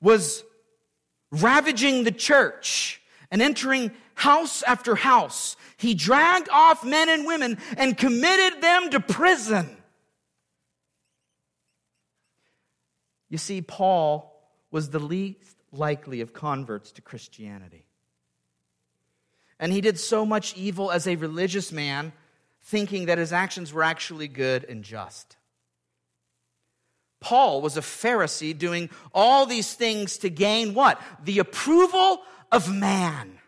was 0.00 0.44
ravaging 1.30 2.04
the 2.04 2.12
church 2.12 3.00
and 3.30 3.40
entering 3.40 3.92
house 4.14 4.62
after 4.62 4.94
house. 4.94 5.56
He 5.76 5.94
dragged 5.94 6.48
off 6.50 6.84
men 6.84 7.08
and 7.08 7.26
women 7.26 7.58
and 7.76 7.96
committed 7.96 8.62
them 8.62 8.90
to 8.90 9.00
prison. 9.00 9.76
You 13.28 13.38
see, 13.38 13.62
Paul 13.62 14.26
was 14.70 14.90
the 14.90 14.98
least 14.98 15.56
likely 15.72 16.20
of 16.20 16.32
converts 16.32 16.92
to 16.92 17.02
Christianity. 17.02 17.86
And 19.58 19.72
he 19.72 19.80
did 19.80 19.98
so 19.98 20.26
much 20.26 20.56
evil 20.56 20.90
as 20.90 21.06
a 21.06 21.16
religious 21.16 21.70
man, 21.70 22.12
thinking 22.62 23.06
that 23.06 23.18
his 23.18 23.32
actions 23.32 23.72
were 23.72 23.82
actually 23.82 24.26
good 24.26 24.64
and 24.64 24.82
just. 24.82 25.36
Paul 27.20 27.60
was 27.60 27.76
a 27.76 27.82
Pharisee 27.82 28.56
doing 28.56 28.90
all 29.14 29.46
these 29.46 29.74
things 29.74 30.18
to 30.18 30.30
gain 30.30 30.74
what? 30.74 31.00
The 31.24 31.38
approval 31.38 32.22
of 32.50 32.72
man. 32.72 33.38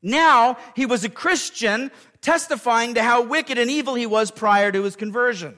Now 0.00 0.58
he 0.76 0.86
was 0.86 1.04
a 1.04 1.08
Christian 1.08 1.90
testifying 2.20 2.94
to 2.94 3.02
how 3.02 3.22
wicked 3.22 3.58
and 3.58 3.70
evil 3.70 3.94
he 3.94 4.06
was 4.06 4.30
prior 4.30 4.70
to 4.70 4.82
his 4.82 4.96
conversion. 4.96 5.56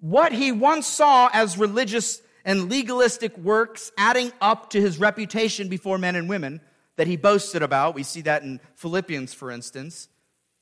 What 0.00 0.32
he 0.32 0.52
once 0.52 0.86
saw 0.86 1.28
as 1.32 1.58
religious 1.58 2.22
and 2.44 2.70
legalistic 2.70 3.36
works 3.36 3.90
adding 3.98 4.32
up 4.40 4.70
to 4.70 4.80
his 4.80 4.98
reputation 4.98 5.68
before 5.68 5.98
men 5.98 6.16
and 6.16 6.28
women 6.28 6.60
that 6.96 7.06
he 7.06 7.16
boasted 7.16 7.62
about, 7.62 7.94
we 7.94 8.02
see 8.02 8.20
that 8.22 8.42
in 8.42 8.60
Philippians, 8.76 9.34
for 9.34 9.50
instance, 9.50 10.08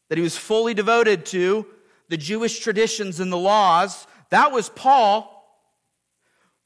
that 0.09 0.19
he 0.19 0.23
was 0.23 0.37
fully 0.37 0.75
devoted 0.75 1.27
to 1.27 1.67
the 2.09 2.17
Jewish 2.17 2.61
traditions 2.61 3.21
and 3.21 3.33
the 3.33 3.37
laws. 3.37 4.07
That 4.31 4.53
was 4.53 4.69
Paul. 4.69 5.33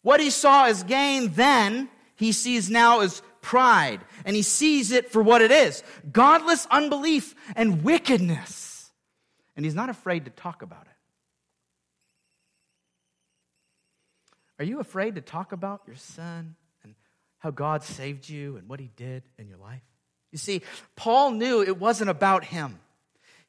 What 0.03 0.21
he 0.21 0.31
saw 0.31 0.67
as 0.67 0.83
gain 0.83 1.33
then, 1.33 1.89
he 2.17 2.33
sees 2.33 2.71
now 2.71 3.01
as 3.01 3.23
pride, 3.43 4.01
and 4.25 4.37
he 4.37 4.43
sees 4.43 4.93
it 4.93 5.11
for 5.11 5.23
what 5.23 5.43
it 5.43 5.51
is 5.51 5.83
godless 6.13 6.67
unbelief 6.71 7.35
and 7.57 7.83
wickedness. 7.83 8.91
And 9.57 9.65
he's 9.65 9.75
not 9.75 9.91
afraid 9.91 10.25
to 10.25 10.31
talk 10.31 10.63
about 10.63 10.83
it. 10.83 10.87
Are 14.59 14.65
you 14.65 14.81
afraid 14.81 15.15
to 15.15 15.21
talk 15.23 15.53
about 15.53 15.83
your 15.87 15.97
son 15.97 16.55
and 16.83 16.95
how 17.39 17.51
God 17.51 17.83
saved 17.83 18.29
you 18.29 18.57
and 18.57 18.69
what 18.69 18.79
he 18.79 18.91
did 18.95 19.23
in 19.39 19.49
your 19.49 19.59
life? 19.59 19.83
You 20.33 20.39
see, 20.39 20.63
Paul 20.97 21.33
knew 21.33 21.63
it 21.63 21.79
wasn't 21.79 22.11
about 22.11 22.45
him. 22.45 22.79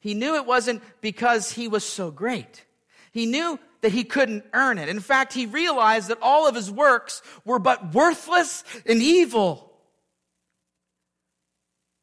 He 0.02 0.14
knew 0.14 0.34
it 0.34 0.46
wasn't 0.46 0.82
because 1.00 1.52
he 1.52 1.68
was 1.68 1.84
so 1.84 2.10
great. 2.10 2.64
He 3.12 3.24
knew 3.24 3.56
that 3.82 3.92
he 3.92 4.02
couldn't 4.02 4.44
earn 4.52 4.78
it. 4.78 4.88
In 4.88 4.98
fact, 4.98 5.32
he 5.32 5.46
realized 5.46 6.08
that 6.08 6.18
all 6.20 6.48
of 6.48 6.56
his 6.56 6.68
works 6.68 7.22
were 7.44 7.60
but 7.60 7.94
worthless 7.94 8.64
and 8.84 9.00
evil. 9.00 9.72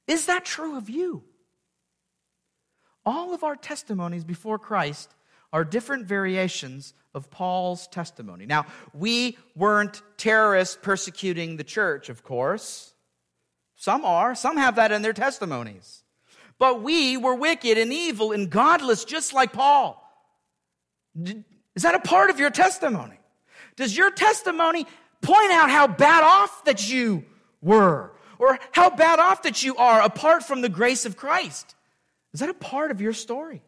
Is 0.07 0.27
that 0.27 0.45
true 0.45 0.77
of 0.77 0.89
you? 0.89 1.25
All 3.05 3.33
of 3.33 3.43
our 3.43 3.57
testimonies 3.57 4.23
before 4.23 4.59
Christ 4.59 5.13
are 5.51 5.65
different 5.65 6.05
variations 6.05 6.93
of 7.13 7.29
Paul's 7.29 7.85
testimony. 7.87 8.45
Now, 8.45 8.65
we 8.93 9.37
weren't 9.57 10.01
terrorists 10.15 10.77
persecuting 10.81 11.57
the 11.57 11.65
church, 11.65 12.07
of 12.07 12.23
course. 12.23 12.93
Some 13.75 14.05
are, 14.05 14.35
some 14.35 14.55
have 14.55 14.77
that 14.77 14.93
in 14.93 15.01
their 15.01 15.11
testimonies. 15.11 16.03
But 16.59 16.83
we 16.83 17.15
were 17.17 17.35
wicked 17.35 17.77
and 17.77 17.91
evil 17.91 18.33
and 18.33 18.49
godless, 18.49 19.05
just 19.05 19.33
like 19.33 19.53
Paul. 19.53 20.05
Is 21.15 21.83
that 21.83 21.95
a 21.95 21.99
part 21.99 22.29
of 22.29 22.39
your 22.39 22.49
testimony? 22.49 23.17
Does 23.77 23.95
your 23.95 24.11
testimony 24.11 24.85
point 25.21 25.51
out 25.51 25.69
how 25.69 25.87
bad 25.87 26.23
off 26.23 26.65
that 26.65 26.91
you 26.91 27.23
were 27.61 28.11
or 28.37 28.59
how 28.71 28.89
bad 28.89 29.19
off 29.19 29.43
that 29.43 29.63
you 29.63 29.77
are 29.77 30.01
apart 30.01 30.43
from 30.43 30.61
the 30.61 30.69
grace 30.69 31.05
of 31.05 31.15
Christ? 31.15 31.75
Is 32.33 32.41
that 32.41 32.49
a 32.49 32.53
part 32.53 32.91
of 32.91 32.99
your 32.99 33.13
story? 33.13 33.61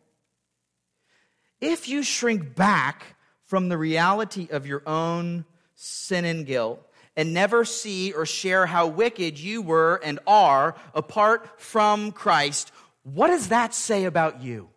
If 1.61 1.87
you 1.87 2.03
shrink 2.03 2.55
back 2.55 3.15
from 3.45 3.69
the 3.69 3.77
reality 3.77 4.49
of 4.51 4.67
your 4.67 4.83
own 4.85 5.45
sin 5.75 6.25
and 6.25 6.45
guilt, 6.45 6.85
and 7.15 7.33
never 7.33 7.65
see 7.65 8.13
or 8.13 8.25
share 8.25 8.65
how 8.65 8.87
wicked 8.87 9.37
you 9.37 9.61
were 9.61 9.99
and 10.03 10.19
are 10.25 10.75
apart 10.93 11.59
from 11.59 12.11
Christ, 12.11 12.71
what 13.03 13.27
does 13.27 13.49
that 13.49 13.73
say 13.73 14.05
about 14.05 14.41
you? 14.41 14.69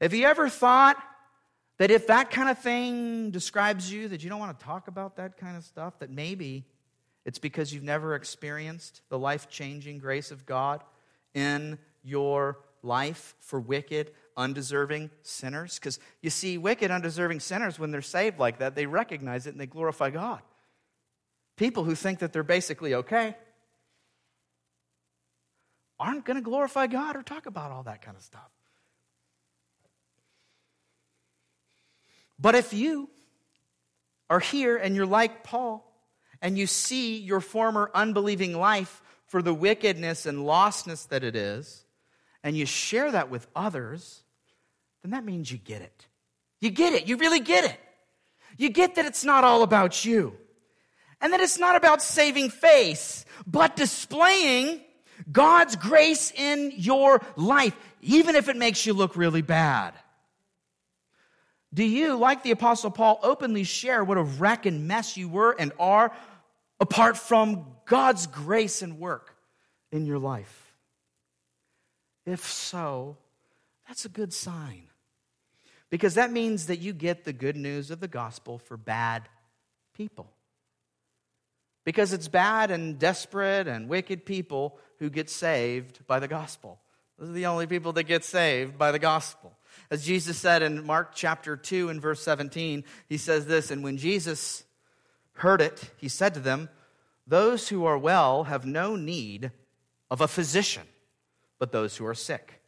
Have 0.00 0.14
you 0.14 0.24
ever 0.24 0.48
thought 0.48 0.96
that 1.78 1.90
if 1.90 2.06
that 2.08 2.30
kind 2.30 2.48
of 2.48 2.58
thing 2.58 3.30
describes 3.30 3.92
you, 3.92 4.08
that 4.08 4.22
you 4.22 4.30
don't 4.30 4.40
want 4.40 4.58
to 4.58 4.64
talk 4.64 4.88
about 4.88 5.16
that 5.16 5.36
kind 5.36 5.56
of 5.56 5.64
stuff, 5.64 5.98
that 5.98 6.10
maybe 6.10 6.64
it's 7.24 7.38
because 7.38 7.72
you've 7.72 7.82
never 7.82 8.14
experienced 8.14 9.02
the 9.08 9.18
life 9.18 9.48
changing 9.48 9.98
grace 9.98 10.30
of 10.30 10.46
God 10.46 10.82
in 11.34 11.78
your 12.02 12.58
life 12.82 13.34
for 13.40 13.60
wicked, 13.60 14.10
undeserving 14.36 15.10
sinners? 15.22 15.78
Because 15.78 15.98
you 16.22 16.30
see, 16.30 16.58
wicked, 16.58 16.90
undeserving 16.90 17.40
sinners, 17.40 17.78
when 17.78 17.90
they're 17.90 18.02
saved 18.02 18.38
like 18.38 18.58
that, 18.58 18.74
they 18.74 18.86
recognize 18.86 19.46
it 19.46 19.50
and 19.50 19.60
they 19.60 19.66
glorify 19.66 20.10
God. 20.10 20.40
People 21.56 21.84
who 21.84 21.94
think 21.94 22.20
that 22.20 22.32
they're 22.32 22.42
basically 22.42 22.94
okay 22.94 23.36
aren't 26.00 26.24
going 26.24 26.36
to 26.36 26.42
glorify 26.42 26.86
God 26.86 27.14
or 27.14 27.22
talk 27.22 27.46
about 27.46 27.70
all 27.70 27.84
that 27.84 28.02
kind 28.02 28.16
of 28.16 28.22
stuff. 28.22 28.50
But 32.38 32.54
if 32.54 32.72
you 32.72 33.10
are 34.30 34.40
here 34.40 34.76
and 34.76 34.96
you're 34.96 35.06
like 35.06 35.44
Paul 35.44 35.86
and 36.40 36.56
you 36.56 36.66
see 36.66 37.18
your 37.18 37.40
former 37.40 37.90
unbelieving 37.94 38.58
life 38.58 39.02
for 39.26 39.42
the 39.42 39.52
wickedness 39.52 40.24
and 40.24 40.38
lostness 40.38 41.06
that 41.08 41.22
it 41.22 41.36
is, 41.36 41.84
and 42.42 42.56
you 42.56 42.64
share 42.64 43.12
that 43.12 43.28
with 43.28 43.46
others, 43.54 44.22
then 45.02 45.10
that 45.10 45.24
means 45.24 45.52
you 45.52 45.58
get 45.58 45.82
it. 45.82 46.06
You 46.60 46.70
get 46.70 46.94
it. 46.94 47.06
You 47.06 47.18
really 47.18 47.40
get 47.40 47.64
it. 47.64 47.78
You 48.56 48.70
get 48.70 48.94
that 48.94 49.04
it's 49.04 49.24
not 49.24 49.44
all 49.44 49.62
about 49.62 50.04
you. 50.04 50.36
And 51.20 51.34
that 51.34 51.40
it's 51.40 51.58
not 51.58 51.76
about 51.76 52.00
saving 52.00 52.48
face, 52.48 53.26
but 53.46 53.76
displaying 53.76 54.80
God's 55.30 55.76
grace 55.76 56.32
in 56.34 56.72
your 56.76 57.20
life, 57.36 57.76
even 58.00 58.34
if 58.34 58.48
it 58.48 58.56
makes 58.56 58.86
you 58.86 58.92
look 58.92 59.16
really 59.16 59.42
bad. 59.42 59.94
Do 61.72 61.84
you, 61.84 62.16
like 62.16 62.42
the 62.42 62.50
Apostle 62.50 62.90
Paul, 62.90 63.20
openly 63.22 63.64
share 63.64 64.02
what 64.02 64.18
a 64.18 64.22
wreck 64.22 64.66
and 64.66 64.88
mess 64.88 65.16
you 65.16 65.28
were 65.28 65.54
and 65.56 65.72
are 65.78 66.12
apart 66.80 67.16
from 67.16 67.66
God's 67.84 68.26
grace 68.26 68.82
and 68.82 68.98
work 68.98 69.36
in 69.92 70.04
your 70.04 70.18
life? 70.18 70.74
If 72.26 72.44
so, 72.44 73.16
that's 73.86 74.04
a 74.04 74.08
good 74.08 74.32
sign. 74.32 74.84
Because 75.90 76.14
that 76.14 76.32
means 76.32 76.66
that 76.66 76.78
you 76.78 76.92
get 76.92 77.24
the 77.24 77.32
good 77.32 77.56
news 77.56 77.90
of 77.90 78.00
the 78.00 78.08
gospel 78.08 78.58
for 78.58 78.76
bad 78.76 79.28
people. 79.94 80.30
Because 81.84 82.12
it's 82.12 82.28
bad 82.28 82.70
and 82.70 82.98
desperate 82.98 83.66
and 83.66 83.88
wicked 83.88 84.24
people 84.24 84.78
who 85.00 85.10
get 85.10 85.28
saved 85.28 86.06
by 86.06 86.20
the 86.20 86.28
gospel. 86.28 86.78
Those 87.18 87.30
are 87.30 87.32
the 87.32 87.46
only 87.46 87.66
people 87.66 87.92
that 87.94 88.04
get 88.04 88.24
saved 88.24 88.78
by 88.78 88.92
the 88.92 88.98
gospel. 88.98 89.52
As 89.90 90.04
Jesus 90.04 90.38
said 90.38 90.62
in 90.62 90.86
Mark 90.86 91.12
chapter 91.14 91.56
2 91.56 91.88
and 91.88 92.00
verse 92.00 92.22
17, 92.22 92.84
he 93.08 93.16
says 93.16 93.46
this 93.46 93.70
And 93.70 93.82
when 93.82 93.96
Jesus 93.96 94.62
heard 95.34 95.60
it, 95.60 95.90
he 95.96 96.08
said 96.08 96.34
to 96.34 96.40
them, 96.40 96.68
Those 97.26 97.68
who 97.68 97.84
are 97.84 97.98
well 97.98 98.44
have 98.44 98.64
no 98.64 98.94
need 98.94 99.50
of 100.10 100.20
a 100.20 100.28
physician, 100.28 100.86
but 101.58 101.72
those 101.72 101.96
who 101.96 102.06
are 102.06 102.14
sick. 102.14 102.62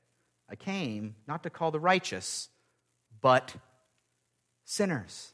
I 0.49 0.57
came 0.57 1.15
not 1.27 1.43
to 1.45 1.51
call 1.51 1.71
the 1.71 1.81
righteous, 1.81 2.49
but 3.21 3.55
sinners. 4.65 5.33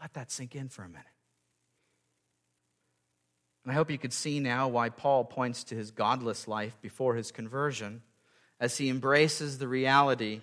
Let 0.00 0.14
that 0.14 0.30
sink 0.30 0.54
in 0.54 0.68
for 0.68 0.82
a 0.82 0.88
minute. 0.88 1.13
And 3.64 3.72
I 3.72 3.74
hope 3.74 3.90
you 3.90 3.98
could 3.98 4.12
see 4.12 4.40
now 4.40 4.68
why 4.68 4.90
Paul 4.90 5.24
points 5.24 5.64
to 5.64 5.74
his 5.74 5.90
godless 5.90 6.46
life 6.46 6.76
before 6.82 7.14
his 7.14 7.32
conversion 7.32 8.02
as 8.60 8.76
he 8.76 8.90
embraces 8.90 9.58
the 9.58 9.68
reality 9.68 10.42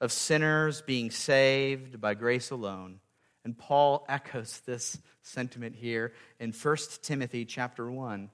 of 0.00 0.10
sinners 0.10 0.80
being 0.80 1.10
saved 1.10 2.00
by 2.00 2.14
grace 2.14 2.50
alone. 2.50 3.00
And 3.44 3.56
Paul 3.56 4.06
echoes 4.08 4.60
this 4.60 4.98
sentiment 5.22 5.76
here 5.76 6.12
in 6.40 6.52
1 6.52 6.76
Timothy 7.02 7.44
chapter 7.44 7.90
1 7.90 8.30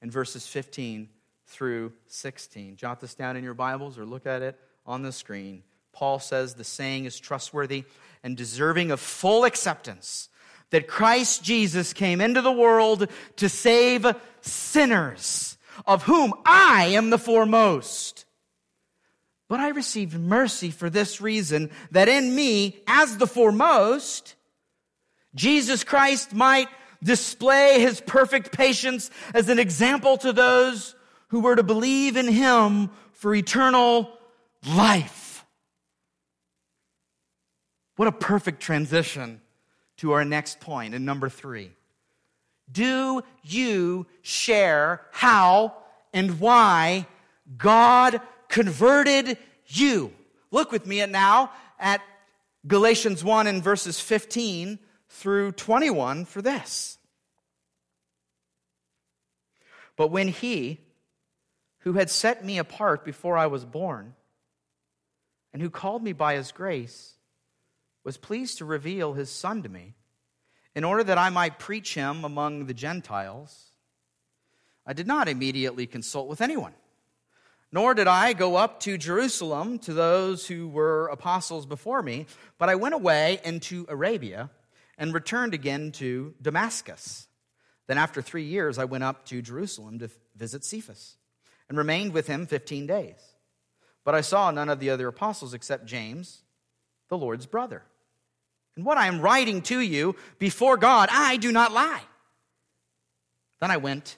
and 0.00 0.12
verses 0.12 0.46
15 0.46 1.10
through 1.46 1.92
16. 2.06 2.76
Jot 2.76 3.00
this 3.00 3.14
down 3.14 3.36
in 3.36 3.44
your 3.44 3.54
Bibles 3.54 3.98
or 3.98 4.06
look 4.06 4.26
at 4.26 4.42
it 4.42 4.58
on 4.86 5.02
the 5.02 5.12
screen. 5.12 5.62
Paul 5.92 6.18
says 6.18 6.54
the 6.54 6.64
saying 6.64 7.04
is 7.04 7.20
trustworthy 7.20 7.84
and 8.22 8.36
deserving 8.36 8.90
of 8.90 9.00
full 9.00 9.44
acceptance 9.44 10.28
that 10.70 10.88
Christ 10.88 11.42
Jesus 11.42 11.92
came 11.92 12.20
into 12.20 12.42
the 12.42 12.52
world 12.52 13.08
to 13.36 13.48
save 13.48 14.06
sinners, 14.40 15.56
of 15.86 16.04
whom 16.04 16.34
I 16.44 16.86
am 16.86 17.10
the 17.10 17.18
foremost. 17.18 18.24
But 19.48 19.60
I 19.60 19.68
received 19.68 20.18
mercy 20.18 20.70
for 20.70 20.90
this 20.90 21.20
reason, 21.20 21.70
that 21.92 22.08
in 22.08 22.34
me, 22.34 22.82
as 22.86 23.16
the 23.16 23.28
foremost, 23.28 24.34
Jesus 25.34 25.84
Christ 25.84 26.34
might 26.34 26.68
display 27.02 27.80
his 27.80 28.00
perfect 28.00 28.52
patience 28.52 29.10
as 29.34 29.48
an 29.48 29.58
example 29.58 30.16
to 30.18 30.32
those 30.32 30.96
who 31.28 31.40
were 31.40 31.54
to 31.54 31.62
believe 31.62 32.16
in 32.16 32.26
him 32.26 32.90
for 33.12 33.34
eternal 33.34 34.18
life. 34.74 35.44
What 37.96 38.08
a 38.08 38.12
perfect 38.12 38.60
transition 38.60 39.40
to 39.98 40.12
our 40.12 40.24
next 40.24 40.60
and 40.94 41.04
number 41.04 41.28
three. 41.28 41.72
Do 42.70 43.22
you 43.42 44.06
share 44.22 45.02
how 45.12 45.74
and 46.12 46.40
why 46.40 47.06
God 47.56 48.20
converted 48.48 49.38
you? 49.66 50.12
Look 50.50 50.72
with 50.72 50.86
me 50.86 51.04
now 51.06 51.50
at 51.78 52.00
Galatians 52.66 53.22
1 53.22 53.46
and 53.46 53.62
verses 53.62 54.00
15 54.00 54.78
through 55.08 55.52
21 55.52 56.24
for 56.24 56.42
this. 56.42 56.98
But 59.96 60.10
when 60.10 60.28
he, 60.28 60.80
who 61.80 61.94
had 61.94 62.10
set 62.10 62.44
me 62.44 62.58
apart 62.58 63.04
before 63.04 63.36
I 63.38 63.46
was 63.46 63.64
born, 63.64 64.14
and 65.52 65.62
who 65.62 65.70
called 65.70 66.02
me 66.02 66.12
by 66.12 66.34
his 66.34 66.52
grace, 66.52 67.15
was 68.06 68.16
pleased 68.16 68.58
to 68.58 68.64
reveal 68.64 69.14
his 69.14 69.28
Son 69.30 69.64
to 69.64 69.68
me 69.68 69.92
in 70.76 70.84
order 70.84 71.02
that 71.02 71.18
I 71.18 71.28
might 71.28 71.58
preach 71.58 71.94
him 71.94 72.24
among 72.24 72.66
the 72.66 72.72
Gentiles, 72.74 73.72
I 74.86 74.92
did 74.92 75.08
not 75.08 75.26
immediately 75.26 75.88
consult 75.88 76.28
with 76.28 76.40
anyone. 76.40 76.74
Nor 77.72 77.94
did 77.94 78.06
I 78.06 78.32
go 78.32 78.54
up 78.54 78.78
to 78.80 78.96
Jerusalem 78.96 79.80
to 79.80 79.92
those 79.92 80.46
who 80.46 80.68
were 80.68 81.08
apostles 81.08 81.66
before 81.66 82.00
me, 82.00 82.26
but 82.58 82.68
I 82.68 82.76
went 82.76 82.94
away 82.94 83.40
into 83.42 83.86
Arabia 83.88 84.50
and 84.96 85.12
returned 85.12 85.52
again 85.52 85.90
to 85.92 86.32
Damascus. 86.40 87.26
Then, 87.88 87.98
after 87.98 88.22
three 88.22 88.44
years, 88.44 88.78
I 88.78 88.84
went 88.84 89.02
up 89.02 89.24
to 89.26 89.42
Jerusalem 89.42 89.98
to 89.98 90.10
visit 90.36 90.64
Cephas 90.64 91.16
and 91.68 91.76
remained 91.76 92.12
with 92.12 92.28
him 92.28 92.46
15 92.46 92.86
days. 92.86 93.34
But 94.04 94.14
I 94.14 94.20
saw 94.20 94.52
none 94.52 94.68
of 94.68 94.78
the 94.78 94.90
other 94.90 95.08
apostles 95.08 95.54
except 95.54 95.86
James, 95.86 96.42
the 97.08 97.18
Lord's 97.18 97.46
brother. 97.46 97.82
And 98.76 98.84
what 98.84 98.98
I 98.98 99.06
am 99.06 99.20
writing 99.20 99.62
to 99.62 99.80
you 99.80 100.16
before 100.38 100.76
God, 100.76 101.08
I 101.10 101.38
do 101.38 101.50
not 101.50 101.72
lie. 101.72 102.02
Then 103.60 103.70
I 103.70 103.78
went 103.78 104.16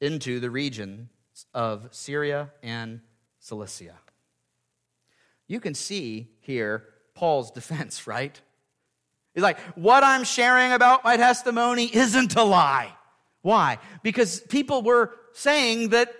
into 0.00 0.38
the 0.38 0.50
regions 0.50 1.08
of 1.52 1.88
Syria 1.90 2.50
and 2.62 3.00
Cilicia. 3.40 3.94
You 5.48 5.60
can 5.60 5.74
see 5.74 6.28
here 6.40 6.84
Paul's 7.14 7.50
defense, 7.58 8.06
right? 8.06 8.40
He's 9.34 9.42
like, 9.42 9.58
what 9.76 10.04
I'm 10.04 10.24
sharing 10.24 10.72
about 10.72 11.04
my 11.04 11.16
testimony 11.16 11.84
isn't 11.94 12.36
a 12.36 12.42
lie. 12.42 12.92
Why? 13.42 13.78
Because 14.02 14.40
people 14.40 14.82
were 14.82 15.14
saying 15.32 15.90
that 15.90 16.12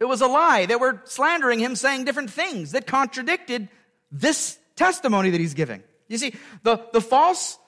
it 0.00 0.04
was 0.04 0.20
a 0.20 0.26
lie. 0.26 0.66
They 0.66 0.76
were 0.76 1.00
slandering 1.04 1.60
him, 1.60 1.76
saying 1.76 2.04
different 2.04 2.30
things 2.30 2.72
that 2.72 2.86
contradicted 2.86 3.68
this 4.10 4.58
testimony 4.76 5.30
that 5.30 5.40
he's 5.40 5.54
giving. 5.54 5.82
You 6.08 6.18
see, 6.18 6.34
the, 6.62 6.84
the 6.92 7.00
false 7.00 7.58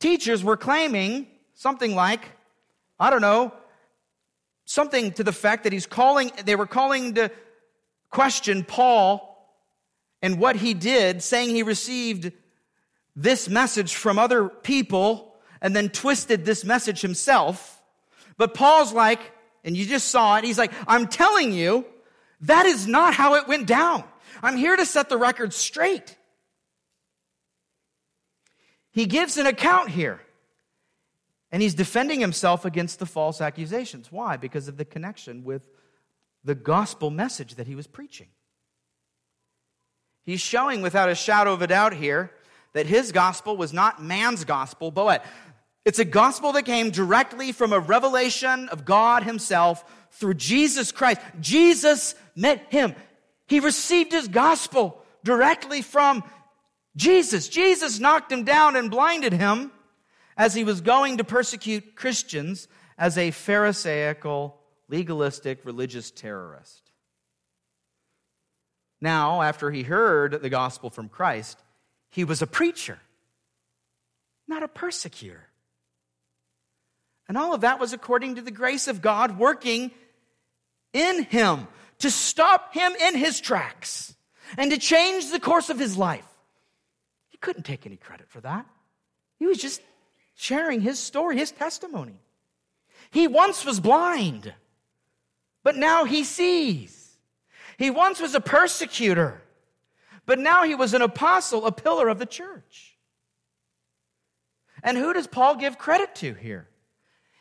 teachers 0.00 0.42
were 0.42 0.56
claiming 0.56 1.26
something 1.54 1.94
like, 1.94 2.20
I 2.98 3.10
don't 3.10 3.20
know, 3.20 3.52
something 4.64 5.12
to 5.12 5.24
the 5.24 5.32
fact 5.32 5.64
that 5.64 5.72
he's 5.72 5.86
calling, 5.86 6.32
they 6.44 6.56
were 6.56 6.66
calling 6.66 7.14
to 7.14 7.30
question 8.10 8.64
Paul 8.64 9.30
and 10.22 10.38
what 10.38 10.56
he 10.56 10.74
did, 10.74 11.22
saying 11.22 11.50
he 11.50 11.62
received 11.62 12.32
this 13.16 13.48
message 13.48 13.94
from 13.94 14.18
other 14.18 14.48
people 14.48 15.34
and 15.60 15.74
then 15.74 15.88
twisted 15.88 16.44
this 16.44 16.64
message 16.64 17.00
himself. 17.00 17.82
But 18.36 18.54
Paul's 18.54 18.92
like, 18.92 19.20
and 19.64 19.76
you 19.76 19.86
just 19.86 20.08
saw 20.08 20.36
it, 20.36 20.44
he's 20.44 20.58
like, 20.58 20.72
I'm 20.86 21.06
telling 21.06 21.52
you, 21.52 21.86
that 22.42 22.66
is 22.66 22.86
not 22.86 23.14
how 23.14 23.34
it 23.34 23.48
went 23.48 23.66
down. 23.66 24.04
I'm 24.42 24.56
here 24.56 24.76
to 24.76 24.84
set 24.84 25.08
the 25.08 25.16
record 25.16 25.52
straight. 25.52 26.16
He 28.94 29.06
gives 29.06 29.36
an 29.36 29.46
account 29.46 29.90
here. 29.90 30.20
And 31.50 31.60
he's 31.60 31.74
defending 31.74 32.20
himself 32.20 32.64
against 32.64 33.00
the 33.00 33.06
false 33.06 33.40
accusations. 33.40 34.10
Why? 34.10 34.36
Because 34.36 34.68
of 34.68 34.76
the 34.76 34.84
connection 34.84 35.44
with 35.44 35.68
the 36.44 36.54
gospel 36.54 37.10
message 37.10 37.56
that 37.56 37.66
he 37.66 37.74
was 37.74 37.86
preaching. 37.86 38.28
He's 40.24 40.40
showing 40.40 40.80
without 40.80 41.10
a 41.10 41.14
shadow 41.14 41.52
of 41.52 41.60
a 41.60 41.66
doubt 41.66 41.94
here 41.94 42.30
that 42.72 42.86
his 42.86 43.12
gospel 43.12 43.56
was 43.56 43.72
not 43.72 44.02
man's 44.02 44.44
gospel, 44.44 44.90
but? 44.90 45.24
It's 45.84 45.98
a 45.98 46.04
gospel 46.04 46.52
that 46.52 46.64
came 46.64 46.90
directly 46.90 47.52
from 47.52 47.72
a 47.72 47.78
revelation 47.78 48.68
of 48.68 48.84
God 48.84 49.22
himself 49.22 49.84
through 50.12 50.34
Jesus 50.34 50.92
Christ. 50.92 51.20
Jesus 51.40 52.14
met 52.34 52.66
him. 52.70 52.94
He 53.46 53.60
received 53.60 54.12
his 54.12 54.28
gospel 54.28 55.04
directly 55.24 55.82
from 55.82 56.22
Jesus. 56.96 57.48
Jesus 57.48 57.98
knocked 57.98 58.30
him 58.30 58.44
down 58.44 58.76
and 58.76 58.90
blinded 58.90 59.32
him 59.32 59.72
as 60.36 60.54
he 60.54 60.64
was 60.64 60.80
going 60.80 61.18
to 61.18 61.24
persecute 61.24 61.96
Christians 61.96 62.68
as 62.96 63.18
a 63.18 63.30
Pharisaical, 63.30 64.56
legalistic, 64.88 65.64
religious 65.64 66.10
terrorist. 66.10 66.82
Now, 69.00 69.42
after 69.42 69.70
he 69.70 69.82
heard 69.82 70.40
the 70.40 70.48
gospel 70.48 70.90
from 70.90 71.08
Christ, 71.08 71.58
he 72.10 72.24
was 72.24 72.42
a 72.42 72.46
preacher, 72.46 72.98
not 74.46 74.62
a 74.62 74.68
persecutor. 74.68 75.48
And 77.28 77.36
all 77.36 77.54
of 77.54 77.62
that 77.62 77.80
was 77.80 77.92
according 77.92 78.36
to 78.36 78.42
the 78.42 78.50
grace 78.50 78.86
of 78.86 79.02
God 79.02 79.38
working 79.38 79.90
in 80.92 81.24
him 81.24 81.66
to 81.98 82.10
stop 82.10 82.74
him 82.74 82.94
in 82.94 83.16
his 83.16 83.40
tracks 83.40 84.14
and 84.56 84.70
to 84.70 84.78
change 84.78 85.30
the 85.30 85.40
course 85.40 85.70
of 85.70 85.78
his 85.78 85.96
life 85.96 86.26
couldn't 87.44 87.64
take 87.64 87.84
any 87.84 87.96
credit 87.96 88.26
for 88.30 88.40
that. 88.40 88.64
He 89.38 89.44
was 89.44 89.58
just 89.58 89.82
sharing 90.34 90.80
his 90.80 90.98
story, 90.98 91.36
his 91.36 91.50
testimony. 91.50 92.18
He 93.10 93.28
once 93.28 93.66
was 93.66 93.80
blind, 93.80 94.54
but 95.62 95.76
now 95.76 96.04
he 96.04 96.24
sees. 96.24 97.18
He 97.76 97.90
once 97.90 98.18
was 98.18 98.34
a 98.34 98.40
persecutor, 98.40 99.42
but 100.24 100.38
now 100.38 100.64
he 100.64 100.74
was 100.74 100.94
an 100.94 101.02
apostle, 101.02 101.66
a 101.66 101.72
pillar 101.72 102.08
of 102.08 102.18
the 102.18 102.24
church. 102.24 102.96
And 104.82 104.96
who 104.96 105.12
does 105.12 105.26
Paul 105.26 105.56
give 105.56 105.76
credit 105.76 106.14
to 106.16 106.32
here? 106.32 106.66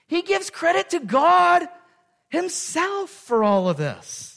He 0.08 0.22
gives 0.22 0.50
credit 0.50 0.89
to 0.89 1.00
God 1.00 1.70
himself 2.28 3.10
for 3.10 3.42
all 3.42 3.70
of 3.70 3.78
this. 3.78 4.33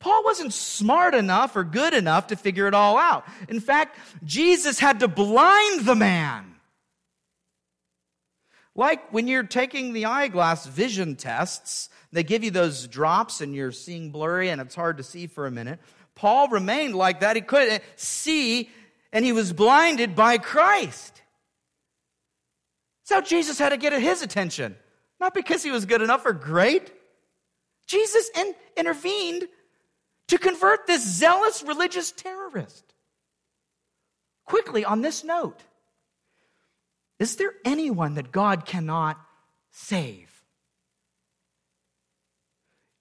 Paul 0.00 0.22
wasn't 0.24 0.52
smart 0.52 1.14
enough 1.14 1.56
or 1.56 1.64
good 1.64 1.92
enough 1.92 2.28
to 2.28 2.36
figure 2.36 2.68
it 2.68 2.74
all 2.74 2.96
out. 2.96 3.24
In 3.48 3.60
fact, 3.60 3.98
Jesus 4.24 4.78
had 4.78 5.00
to 5.00 5.08
blind 5.08 5.84
the 5.84 5.96
man. 5.96 6.54
Like 8.76 9.12
when 9.12 9.26
you're 9.26 9.42
taking 9.42 9.92
the 9.92 10.04
eyeglass 10.04 10.66
vision 10.66 11.16
tests, 11.16 11.90
they 12.12 12.22
give 12.22 12.44
you 12.44 12.52
those 12.52 12.86
drops 12.86 13.40
and 13.40 13.54
you're 13.54 13.72
seeing 13.72 14.12
blurry 14.12 14.50
and 14.50 14.60
it's 14.60 14.76
hard 14.76 14.98
to 14.98 15.02
see 15.02 15.26
for 15.26 15.46
a 15.46 15.50
minute. 15.50 15.80
Paul 16.14 16.48
remained 16.48 16.94
like 16.94 17.20
that. 17.20 17.34
He 17.34 17.42
couldn't 17.42 17.82
see 17.96 18.70
and 19.12 19.24
he 19.24 19.32
was 19.32 19.52
blinded 19.52 20.14
by 20.14 20.38
Christ. 20.38 21.22
So 23.02 23.20
Jesus 23.20 23.58
had 23.58 23.70
to 23.70 23.76
get 23.76 23.92
his 23.94 24.22
attention. 24.22 24.76
Not 25.18 25.34
because 25.34 25.64
he 25.64 25.72
was 25.72 25.84
good 25.84 26.02
enough 26.02 26.24
or 26.24 26.32
great. 26.32 26.92
Jesus 27.88 28.30
in, 28.36 28.54
intervened 28.76 29.48
to 30.28 30.38
convert 30.38 30.86
this 30.86 31.06
zealous 31.06 31.62
religious 31.62 32.12
terrorist. 32.12 32.84
Quickly, 34.44 34.84
on 34.84 35.02
this 35.02 35.24
note, 35.24 35.60
is 37.18 37.36
there 37.36 37.52
anyone 37.64 38.14
that 38.14 38.30
God 38.32 38.64
cannot 38.64 39.18
save? 39.70 40.42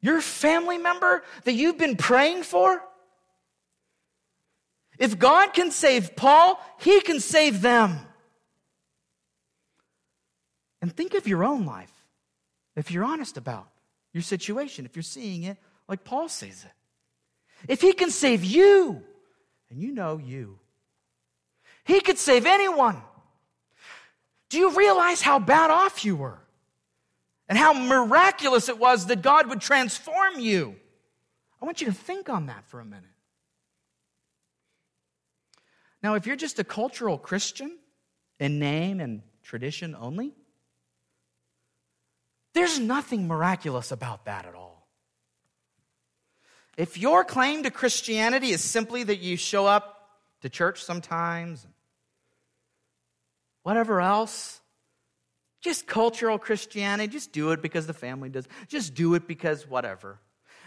Your 0.01 0.21
family 0.21 0.77
member 0.77 1.23
that 1.43 1.53
you've 1.53 1.77
been 1.77 1.95
praying 1.95 2.43
for? 2.43 2.81
If 4.97 5.19
God 5.19 5.53
can 5.53 5.71
save 5.71 6.15
Paul, 6.15 6.59
he 6.79 7.01
can 7.01 7.19
save 7.19 7.61
them. 7.61 7.99
And 10.81 10.95
think 10.95 11.13
of 11.13 11.27
your 11.27 11.43
own 11.43 11.65
life 11.65 11.91
if 12.75 12.91
you're 12.91 13.03
honest 13.03 13.37
about 13.37 13.67
your 14.13 14.23
situation, 14.23 14.85
if 14.85 14.95
you're 14.95 15.03
seeing 15.03 15.43
it 15.43 15.57
like 15.87 16.03
Paul 16.03 16.29
sees 16.29 16.63
it. 16.63 16.71
If 17.67 17.81
he 17.81 17.93
can 17.93 18.11
save 18.11 18.43
you, 18.43 19.01
and 19.69 19.81
you 19.81 19.91
know 19.91 20.17
you, 20.17 20.59
he 21.83 22.01
could 22.01 22.17
save 22.17 22.45
anyone. 22.45 23.01
Do 24.49 24.57
you 24.57 24.75
realize 24.75 25.21
how 25.21 25.39
bad 25.39 25.71
off 25.71 26.05
you 26.05 26.15
were? 26.15 26.39
And 27.49 27.57
how 27.57 27.73
miraculous 27.73 28.67
it 28.67 28.77
was 28.77 29.07
that 29.07 29.21
God 29.21 29.49
would 29.49 29.61
transform 29.61 30.39
you? 30.39 30.75
I 31.61 31.65
want 31.65 31.81
you 31.81 31.87
to 31.87 31.93
think 31.93 32.29
on 32.29 32.47
that 32.47 32.65
for 32.67 32.79
a 32.79 32.85
minute. 32.85 33.03
Now, 36.03 36.15
if 36.15 36.27
you're 36.27 36.35
just 36.35 36.59
a 36.59 36.63
cultural 36.63 37.17
Christian 37.17 37.77
in 38.39 38.59
name 38.59 38.99
and 38.99 39.21
tradition 39.43 39.95
only, 39.97 40.33
there's 42.53 42.79
nothing 42.79 43.27
miraculous 43.27 43.91
about 43.91 44.25
that 44.25 44.45
at 44.45 44.55
all. 44.55 44.66
If 46.77 46.97
your 46.97 47.25
claim 47.25 47.63
to 47.63 47.71
Christianity 47.71 48.51
is 48.51 48.63
simply 48.63 49.03
that 49.03 49.17
you 49.17 49.35
show 49.35 49.65
up 49.65 50.09
to 50.41 50.49
church 50.49 50.83
sometimes, 50.83 51.65
whatever 53.63 53.99
else, 53.99 54.61
just 55.59 55.87
cultural 55.87 56.37
Christianity, 56.37 57.11
just 57.11 57.31
do 57.31 57.51
it 57.51 57.63
because 57.63 57.87
the 57.87 57.93
family 57.93 58.29
does, 58.29 58.47
just 58.67 58.93
do 58.93 59.15
it 59.15 59.27
because 59.27 59.67
whatever. 59.67 60.19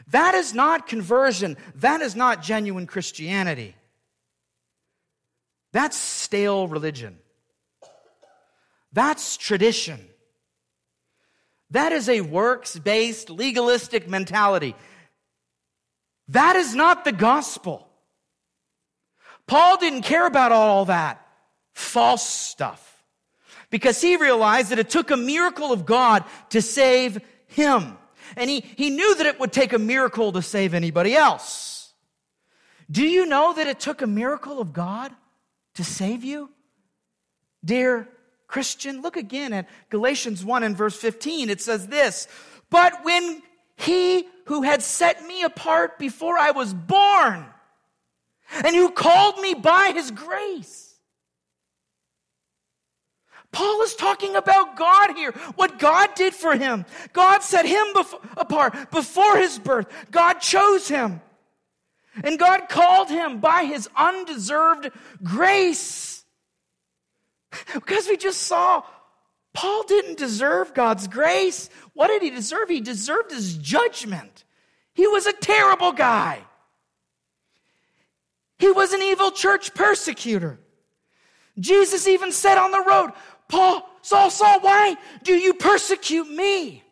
That 0.08 0.34
is 0.34 0.52
not 0.52 0.88
conversion. 0.88 1.56
That 1.76 2.00
is 2.00 2.16
not 2.16 2.42
genuine 2.42 2.86
Christianity. 2.86 3.76
That's 5.72 5.96
stale 5.96 6.66
religion. 6.66 7.18
That's 8.92 9.36
tradition. 9.36 10.00
That 11.70 11.92
is 11.92 12.08
a 12.08 12.22
works 12.22 12.76
based, 12.76 13.30
legalistic 13.30 14.08
mentality. 14.08 14.74
That 16.30 16.56
is 16.56 16.74
not 16.74 17.04
the 17.04 17.12
gospel. 17.12 17.86
Paul 19.46 19.78
didn't 19.78 20.02
care 20.02 20.26
about 20.26 20.52
all 20.52 20.84
that 20.84 21.26
false 21.72 22.26
stuff 22.28 23.02
because 23.70 24.00
he 24.00 24.16
realized 24.16 24.70
that 24.70 24.78
it 24.78 24.90
took 24.90 25.10
a 25.10 25.16
miracle 25.16 25.72
of 25.72 25.86
God 25.86 26.24
to 26.50 26.62
save 26.62 27.20
him. 27.48 27.96
And 28.36 28.48
he, 28.48 28.60
he 28.60 28.90
knew 28.90 29.16
that 29.16 29.26
it 29.26 29.40
would 29.40 29.52
take 29.52 29.72
a 29.72 29.78
miracle 29.78 30.30
to 30.32 30.42
save 30.42 30.72
anybody 30.72 31.16
else. 31.16 31.92
Do 32.88 33.04
you 33.04 33.26
know 33.26 33.52
that 33.54 33.66
it 33.66 33.80
took 33.80 34.02
a 34.02 34.06
miracle 34.06 34.60
of 34.60 34.72
God 34.72 35.12
to 35.74 35.84
save 35.84 36.22
you? 36.22 36.50
Dear 37.64 38.08
Christian, 38.46 39.02
look 39.02 39.16
again 39.16 39.52
at 39.52 39.68
Galatians 39.90 40.44
1 40.44 40.62
and 40.62 40.76
verse 40.76 40.96
15. 40.96 41.50
It 41.50 41.60
says 41.60 41.88
this, 41.88 42.28
but 42.68 43.04
when 43.04 43.42
he 43.80 44.26
who 44.46 44.62
had 44.62 44.82
set 44.82 45.26
me 45.26 45.42
apart 45.42 45.98
before 45.98 46.38
I 46.38 46.50
was 46.50 46.74
born 46.74 47.46
and 48.64 48.74
who 48.74 48.90
called 48.90 49.40
me 49.40 49.54
by 49.54 49.92
his 49.94 50.10
grace. 50.10 50.94
Paul 53.52 53.82
is 53.82 53.94
talking 53.94 54.36
about 54.36 54.76
God 54.76 55.16
here, 55.16 55.32
what 55.56 55.78
God 55.78 56.14
did 56.14 56.34
for 56.34 56.54
him. 56.54 56.84
God 57.12 57.42
set 57.42 57.66
him 57.66 57.86
apart 58.36 58.90
before 58.90 59.36
his 59.36 59.58
birth. 59.58 59.86
God 60.10 60.34
chose 60.34 60.88
him. 60.88 61.20
And 62.22 62.38
God 62.38 62.68
called 62.68 63.08
him 63.08 63.40
by 63.40 63.64
his 63.64 63.88
undeserved 63.96 64.90
grace. 65.22 66.24
Because 67.74 68.06
we 68.06 68.16
just 68.16 68.42
saw 68.42 68.84
Paul 69.52 69.82
didn't 69.84 70.18
deserve 70.18 70.74
God's 70.74 71.08
grace. 71.08 71.70
What 71.94 72.08
did 72.08 72.22
he 72.22 72.30
deserve? 72.30 72.68
He 72.68 72.80
deserved 72.80 73.32
his 73.32 73.56
judgment. 73.56 74.44
He 74.94 75.06
was 75.06 75.26
a 75.26 75.32
terrible 75.32 75.92
guy. 75.92 76.40
He 78.58 78.70
was 78.70 78.92
an 78.92 79.02
evil 79.02 79.30
church 79.30 79.74
persecutor. 79.74 80.60
Jesus 81.58 82.06
even 82.06 82.30
said 82.30 82.58
on 82.58 82.70
the 82.70 82.84
road, 82.86 83.10
Paul, 83.48 83.88
Saul, 84.02 84.30
Saul, 84.30 84.60
why 84.60 84.96
do 85.24 85.34
you 85.34 85.54
persecute 85.54 86.30
me? 86.30 86.84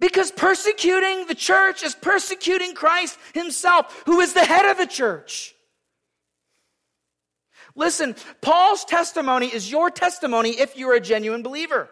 Because 0.00 0.30
persecuting 0.30 1.26
the 1.26 1.34
church 1.34 1.82
is 1.82 1.94
persecuting 1.94 2.74
Christ 2.74 3.18
himself, 3.34 4.02
who 4.06 4.20
is 4.20 4.32
the 4.32 4.44
head 4.44 4.66
of 4.66 4.76
the 4.76 4.86
church. 4.86 5.54
Listen, 7.78 8.16
Paul's 8.40 8.84
testimony 8.84 9.46
is 9.46 9.70
your 9.70 9.88
testimony 9.88 10.50
if 10.50 10.76
you're 10.76 10.94
a 10.94 11.00
genuine 11.00 11.44
believer. 11.44 11.88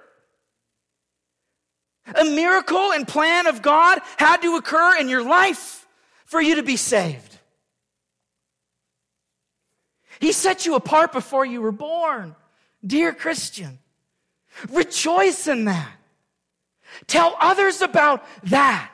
A 2.13 2.25
miracle 2.25 2.93
and 2.93 3.07
plan 3.07 3.47
of 3.47 3.63
God 3.63 4.01
had 4.17 4.43
to 4.43 4.57
occur 4.57 4.97
in 4.99 5.09
your 5.09 5.23
life 5.23 5.87
for 6.25 6.41
you 6.41 6.57
to 6.57 6.65
be 6.65 6.77
saved. 6.77 7.39
He 10.19 10.33
set 10.33 10.67
you 10.67 10.75
apart 10.75 11.13
before 11.13 11.47
you 11.47 11.63
were 11.63 11.73
born. 11.73 12.35
Dear 12.85 13.13
Christian, 13.13 13.79
rejoice 14.69 15.47
in 15.47 15.67
that. 15.67 15.93
Tell 17.07 17.37
others 17.39 17.81
about 17.81 18.25
that. 18.45 18.91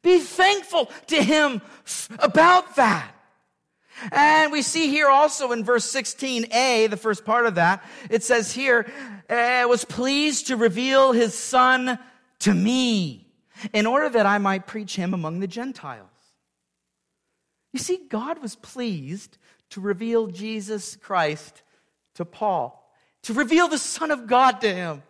Be 0.00 0.20
thankful 0.20 0.90
to 1.08 1.22
Him 1.22 1.60
about 2.18 2.76
that. 2.76 3.13
And 4.10 4.52
we 4.52 4.62
see 4.62 4.88
here 4.88 5.08
also 5.08 5.52
in 5.52 5.64
verse 5.64 5.90
16a, 5.92 6.90
the 6.90 6.96
first 6.96 7.24
part 7.24 7.46
of 7.46 7.54
that, 7.56 7.84
it 8.10 8.22
says 8.22 8.52
here, 8.52 8.86
uh, 9.28 9.66
was 9.68 9.84
pleased 9.84 10.48
to 10.48 10.56
reveal 10.56 11.12
his 11.12 11.34
son 11.34 11.98
to 12.40 12.54
me 12.54 13.26
in 13.72 13.86
order 13.86 14.08
that 14.08 14.26
I 14.26 14.38
might 14.38 14.66
preach 14.66 14.96
him 14.96 15.14
among 15.14 15.40
the 15.40 15.46
Gentiles. 15.46 16.08
You 17.72 17.80
see, 17.80 18.00
God 18.08 18.40
was 18.40 18.56
pleased 18.56 19.38
to 19.70 19.80
reveal 19.80 20.28
Jesus 20.28 20.96
Christ 20.96 21.62
to 22.14 22.24
Paul, 22.24 22.88
to 23.22 23.32
reveal 23.32 23.68
the 23.68 23.78
Son 23.78 24.10
of 24.10 24.26
God 24.26 24.60
to 24.60 24.72
him, 24.72 25.02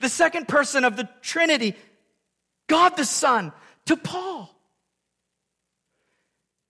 the 0.00 0.08
second 0.08 0.46
person 0.46 0.84
of 0.84 0.96
the 0.96 1.08
Trinity, 1.22 1.74
God 2.68 2.96
the 2.96 3.04
Son, 3.04 3.52
to 3.86 3.96
Paul. 3.96 4.54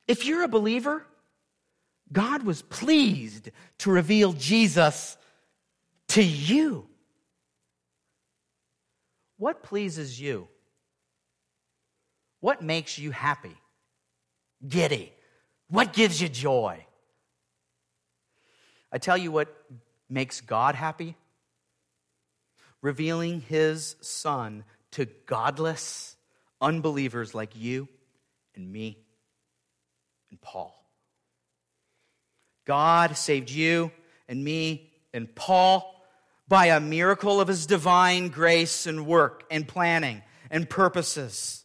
If 0.09 0.25
you're 0.25 0.45
a 0.45 0.49
believer, 0.49 1.05
God 2.13 2.45
was 2.45 2.63
pleased 2.63 3.51
to 3.79 3.91
reveal 3.91 4.33
Jesus 4.33 5.17
to 6.09 6.23
you. 6.23 6.87
What 9.39 9.63
pleases 9.63 10.21
you? 10.21 10.49
What 12.41 12.63
makes 12.63 12.99
you 12.99 13.11
happy? 13.11 13.57
Giddy? 14.67 15.13
What 15.69 15.93
gives 15.93 16.21
you 16.23 16.29
joy? 16.29 16.87
I 18.93 18.99
tell 18.99 19.17
you 19.17 19.33
what 19.33 19.55
makes 20.09 20.41
God 20.41 20.75
happy? 20.75 21.17
Revealing 22.83 23.41
his 23.41 23.97
son 24.01 24.65
to 24.93 25.07
godless 25.27 26.17
unbelievers 26.61 27.35
like 27.35 27.57
you 27.57 27.89
and 28.55 28.73
me 28.73 28.99
and 30.31 30.41
Paul. 30.41 30.86
God 32.67 33.17
saved 33.17 33.51
you 33.51 33.91
and 34.29 34.45
me 34.45 34.93
and 35.15 35.33
Paul 35.35 35.95
by 36.49 36.67
a 36.67 36.81
miracle 36.81 37.41
of 37.41 37.49
his 37.49 37.67
divine 37.67 38.29
grace 38.29 38.87
and 38.87 39.07
work 39.07 39.45
and 39.51 39.67
planning 39.67 40.23
and 40.51 40.69
purposes. 40.69 41.65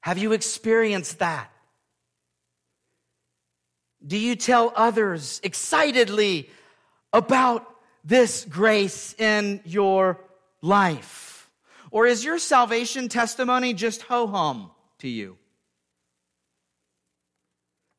Have 0.00 0.18
you 0.18 0.32
experienced 0.32 1.20
that? 1.20 1.50
Do 4.06 4.18
you 4.18 4.36
tell 4.36 4.72
others 4.76 5.40
excitedly 5.42 6.50
about 7.12 7.66
this 8.04 8.44
grace 8.44 9.14
in 9.18 9.60
your 9.64 10.20
life? 10.60 11.48
Or 11.90 12.06
is 12.06 12.24
your 12.24 12.38
salvation 12.38 13.08
testimony 13.08 13.72
just 13.72 14.02
ho 14.02 14.26
hum 14.26 14.70
to 14.98 15.08
you? 15.08 15.38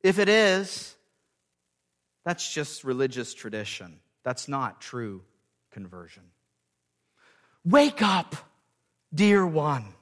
If 0.02 0.18
it 0.18 0.28
is, 0.28 0.95
that's 2.26 2.52
just 2.52 2.82
religious 2.82 3.32
tradition. 3.34 4.00
That's 4.24 4.48
not 4.48 4.80
true 4.80 5.22
conversion. 5.70 6.24
Wake 7.64 8.02
up, 8.02 8.34
dear 9.14 9.46
one. 9.46 9.94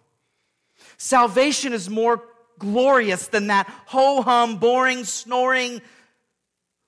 Salvation 0.96 1.74
is 1.74 1.90
more 1.90 2.22
glorious 2.58 3.28
than 3.28 3.48
that 3.48 3.68
ho 3.84 4.22
hum, 4.22 4.56
boring, 4.56 5.04
snoring, 5.04 5.82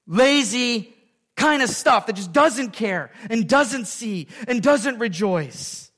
lazy 0.06 0.94
kind 1.36 1.62
of 1.62 1.68
stuff 1.68 2.06
that 2.06 2.16
just 2.16 2.32
doesn't 2.32 2.70
care 2.70 3.10
and 3.28 3.46
doesn't 3.46 3.84
see 3.84 4.28
and 4.48 4.62
doesn't 4.62 4.98
rejoice. 4.98 5.90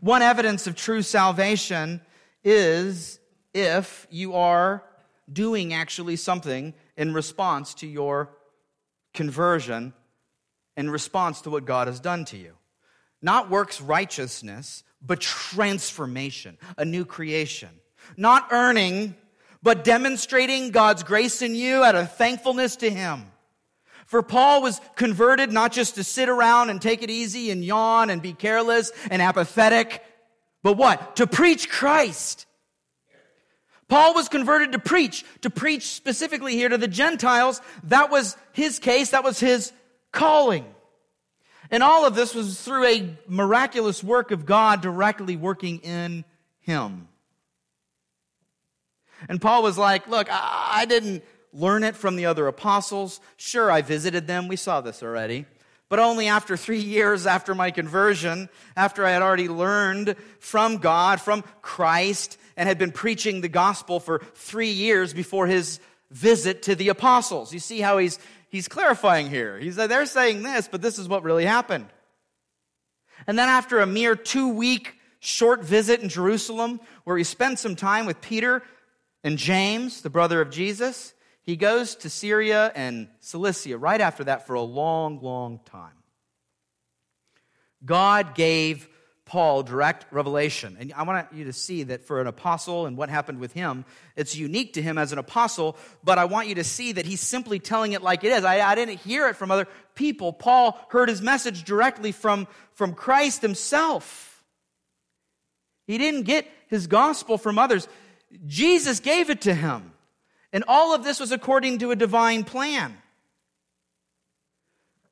One 0.00 0.22
evidence 0.22 0.66
of 0.66 0.74
true 0.74 1.02
salvation 1.02 2.00
is 2.42 3.20
if 3.54 4.08
you 4.10 4.34
are 4.34 4.82
doing 5.32 5.72
actually 5.72 6.16
something 6.16 6.74
in 7.02 7.12
response 7.12 7.74
to 7.74 7.86
your 7.88 8.30
conversion, 9.12 9.92
in 10.76 10.88
response 10.88 11.40
to 11.40 11.50
what 11.50 11.64
God 11.64 11.88
has 11.88 11.98
done 11.98 12.24
to 12.26 12.36
you. 12.36 12.52
Not 13.20 13.50
works 13.50 13.80
righteousness, 13.80 14.84
but 15.04 15.20
transformation, 15.20 16.58
a 16.78 16.84
new 16.84 17.04
creation. 17.04 17.70
Not 18.16 18.52
earning, 18.52 19.16
but 19.64 19.82
demonstrating 19.82 20.70
God's 20.70 21.02
grace 21.02 21.42
in 21.42 21.56
you 21.56 21.82
out 21.82 21.96
of 21.96 22.14
thankfulness 22.14 22.76
to 22.76 22.88
Him. 22.88 23.26
For 24.06 24.22
Paul 24.22 24.62
was 24.62 24.80
converted 24.94 25.50
not 25.50 25.72
just 25.72 25.96
to 25.96 26.04
sit 26.04 26.28
around 26.28 26.70
and 26.70 26.80
take 26.80 27.02
it 27.02 27.10
easy 27.10 27.50
and 27.50 27.64
yawn 27.64 28.10
and 28.10 28.22
be 28.22 28.32
careless 28.32 28.92
and 29.10 29.20
apathetic, 29.20 30.04
but 30.62 30.74
what? 30.74 31.16
To 31.16 31.26
preach 31.26 31.68
Christ. 31.68 32.46
Paul 33.92 34.14
was 34.14 34.30
converted 34.30 34.72
to 34.72 34.78
preach, 34.78 35.22
to 35.42 35.50
preach 35.50 35.88
specifically 35.88 36.54
here 36.54 36.70
to 36.70 36.78
the 36.78 36.88
Gentiles. 36.88 37.60
That 37.84 38.10
was 38.10 38.38
his 38.54 38.78
case, 38.78 39.10
that 39.10 39.22
was 39.22 39.38
his 39.38 39.70
calling. 40.12 40.64
And 41.70 41.82
all 41.82 42.06
of 42.06 42.14
this 42.14 42.34
was 42.34 42.58
through 42.58 42.86
a 42.86 43.14
miraculous 43.28 44.02
work 44.02 44.30
of 44.30 44.46
God 44.46 44.80
directly 44.80 45.36
working 45.36 45.80
in 45.80 46.24
him. 46.60 47.06
And 49.28 49.42
Paul 49.42 49.62
was 49.62 49.76
like, 49.76 50.08
Look, 50.08 50.26
I 50.30 50.86
didn't 50.88 51.22
learn 51.52 51.84
it 51.84 51.94
from 51.94 52.16
the 52.16 52.24
other 52.24 52.46
apostles. 52.46 53.20
Sure, 53.36 53.70
I 53.70 53.82
visited 53.82 54.26
them. 54.26 54.48
We 54.48 54.56
saw 54.56 54.80
this 54.80 55.02
already. 55.02 55.44
But 55.90 55.98
only 55.98 56.28
after 56.28 56.56
three 56.56 56.80
years 56.80 57.26
after 57.26 57.54
my 57.54 57.70
conversion, 57.70 58.48
after 58.74 59.04
I 59.04 59.10
had 59.10 59.20
already 59.20 59.50
learned 59.50 60.16
from 60.38 60.78
God, 60.78 61.20
from 61.20 61.44
Christ, 61.60 62.38
and 62.56 62.68
had 62.68 62.78
been 62.78 62.92
preaching 62.92 63.40
the 63.40 63.48
gospel 63.48 64.00
for 64.00 64.20
three 64.34 64.70
years 64.70 65.12
before 65.12 65.46
his 65.46 65.80
visit 66.10 66.62
to 66.62 66.74
the 66.74 66.88
apostles. 66.88 67.52
You 67.52 67.58
see 67.58 67.80
how 67.80 67.98
he's 67.98 68.18
he's 68.48 68.68
clarifying 68.68 69.30
here. 69.30 69.58
He's 69.58 69.76
they're 69.76 70.06
saying 70.06 70.42
this, 70.42 70.68
but 70.68 70.82
this 70.82 70.98
is 70.98 71.08
what 71.08 71.22
really 71.22 71.44
happened. 71.44 71.86
And 73.26 73.38
then 73.38 73.48
after 73.48 73.80
a 73.80 73.86
mere 73.86 74.16
two 74.16 74.48
week 74.48 74.96
short 75.20 75.64
visit 75.64 76.00
in 76.00 76.08
Jerusalem, 76.08 76.80
where 77.04 77.16
he 77.16 77.24
spent 77.24 77.58
some 77.58 77.76
time 77.76 78.06
with 78.06 78.20
Peter 78.20 78.62
and 79.24 79.38
James, 79.38 80.02
the 80.02 80.10
brother 80.10 80.40
of 80.40 80.50
Jesus, 80.50 81.14
he 81.42 81.56
goes 81.56 81.96
to 81.96 82.10
Syria 82.10 82.70
and 82.74 83.08
Cilicia 83.20 83.78
right 83.78 84.00
after 84.00 84.24
that 84.24 84.46
for 84.46 84.54
a 84.54 84.62
long, 84.62 85.20
long 85.20 85.60
time. 85.64 85.94
God 87.84 88.34
gave 88.34 88.88
Paul 89.32 89.62
direct 89.62 90.04
revelation. 90.12 90.76
And 90.78 90.92
I 90.92 91.04
want 91.04 91.32
you 91.32 91.44
to 91.44 91.54
see 91.54 91.84
that 91.84 92.04
for 92.04 92.20
an 92.20 92.26
apostle 92.26 92.84
and 92.84 92.98
what 92.98 93.08
happened 93.08 93.40
with 93.40 93.54
him, 93.54 93.86
it's 94.14 94.36
unique 94.36 94.74
to 94.74 94.82
him 94.82 94.98
as 94.98 95.10
an 95.10 95.16
apostle, 95.16 95.78
but 96.04 96.18
I 96.18 96.26
want 96.26 96.48
you 96.48 96.56
to 96.56 96.64
see 96.64 96.92
that 96.92 97.06
he's 97.06 97.22
simply 97.22 97.58
telling 97.58 97.92
it 97.92 98.02
like 98.02 98.24
it 98.24 98.32
is. 98.32 98.44
I, 98.44 98.60
I 98.60 98.74
didn't 98.74 98.98
hear 98.98 99.28
it 99.28 99.36
from 99.36 99.50
other 99.50 99.66
people. 99.94 100.34
Paul 100.34 100.78
heard 100.90 101.08
his 101.08 101.22
message 101.22 101.64
directly 101.64 102.12
from, 102.12 102.46
from 102.74 102.92
Christ 102.92 103.40
himself. 103.40 104.44
He 105.86 105.96
didn't 105.96 106.24
get 106.24 106.46
his 106.68 106.86
gospel 106.86 107.38
from 107.38 107.58
others. 107.58 107.88
Jesus 108.46 109.00
gave 109.00 109.30
it 109.30 109.40
to 109.40 109.54
him. 109.54 109.94
And 110.52 110.62
all 110.68 110.94
of 110.94 111.04
this 111.04 111.18
was 111.18 111.32
according 111.32 111.78
to 111.78 111.90
a 111.90 111.96
divine 111.96 112.44
plan. 112.44 112.98